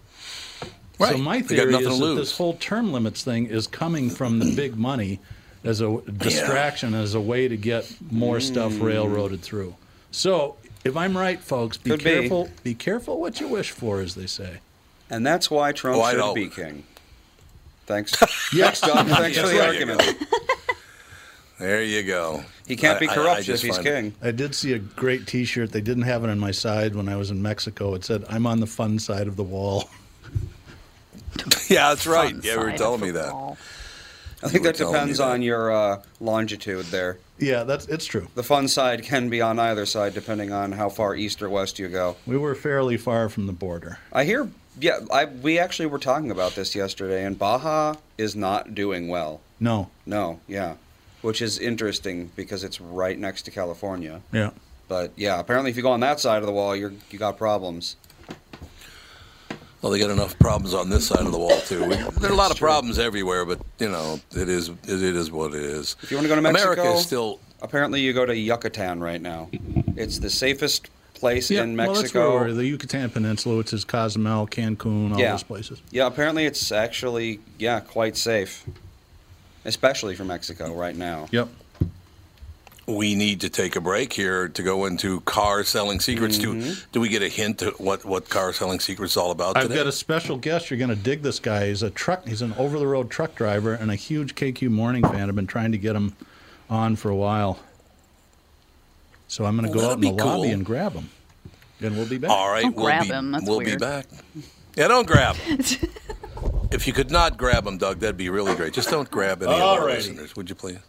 [0.99, 1.13] Right.
[1.13, 4.75] So my theory is that this whole term limits thing is coming from the big
[4.75, 5.19] money
[5.63, 8.81] as a distraction, as a way to get more stuff Mm.
[8.83, 9.75] railroaded through.
[10.11, 12.49] So if I'm right, folks, be Could careful.
[12.63, 12.73] Be.
[12.73, 14.57] careful what you wish for, as they say.
[15.09, 16.83] And that's why Trump Oh, should be king.
[17.87, 18.13] Thanks.
[18.53, 20.17] Yes, Doug, thanks for the There you argument.
[21.59, 22.43] There you go.
[22.67, 24.15] He can't be I- I- I corrupt if he's find it- king.
[24.21, 25.71] I did see a great T-shirt.
[25.71, 27.95] They didn't have it on my side when I was in Mexico.
[27.95, 29.89] It said, "I'm on the fun side of the wall."
[31.69, 32.31] Yeah, that's right.
[32.31, 33.33] Fun Yeah, you were side telling me that.
[33.33, 33.57] wall.
[34.43, 35.27] I think that telling me depends that.
[35.27, 37.17] on your uh, longitude there.
[37.39, 38.27] Yeah, that's it's true.
[38.35, 41.77] The fun side can be on either side depending on how far east or west
[41.79, 42.15] you go.
[42.25, 43.99] We were fairly far from the border.
[44.13, 48.75] I hear, yeah, I, we actually were talking about this yesterday, and Baja is not
[48.75, 49.41] doing well.
[49.59, 50.75] No, No, yeah.
[51.21, 54.21] Which is interesting because it's right next to California.
[54.31, 54.51] yeah.
[54.87, 57.37] But yeah, apparently if you go on that side of the wall, you're you got
[57.37, 57.97] problems.
[59.81, 61.81] Well, they got enough problems on this side of the wall too.
[61.85, 65.15] We, there are a lot of problems everywhere, but you know, it is it, it
[65.15, 65.97] is what it is.
[66.03, 69.01] If you want to go to Mexico, America is still apparently you go to Yucatan
[69.01, 69.49] right now.
[69.97, 72.31] It's the safest place Yeah, in well, that's Mexico.
[72.35, 75.31] where we're, the Yucatan Peninsula, which is Cozumel, Cancun, all Yeah.
[75.31, 75.81] those places.
[75.91, 78.65] Yeah, apparently it's actually yeah quite safe,
[79.65, 81.27] especially for Mexico right now.
[81.31, 81.49] Yep.
[82.89, 86.37] we need to take a break here to go into car selling secrets.
[86.37, 86.85] Do mm-hmm.
[86.93, 89.63] do we get a hint at what what car selling secrets is all about I've
[89.63, 89.75] today?
[89.75, 90.69] got a special guest.
[90.69, 91.67] You're going to dig this guy.
[91.67, 92.25] He's a truck.
[92.25, 95.27] He's an over-the-road truck driver and a huge KQ Morning fan.
[95.27, 96.15] I've been trying to get him
[96.69, 97.59] on for a while.
[99.27, 101.09] So I'm going to Well, go out in the be lobby and grab them,
[101.81, 102.31] And we'll be back.
[102.31, 103.79] all right, Don't we'll grab be him, that's we'll be weird.
[103.79, 104.07] back.
[104.75, 105.59] Yeah, don't grab him.
[106.71, 108.73] if you could not grab them, Doug, that'd be really great.
[108.73, 109.87] Just don't grab any of our Alrighty.
[109.97, 110.79] listeners, would you please?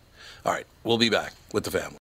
[0.47, 1.99] All right, we'll be back with the family.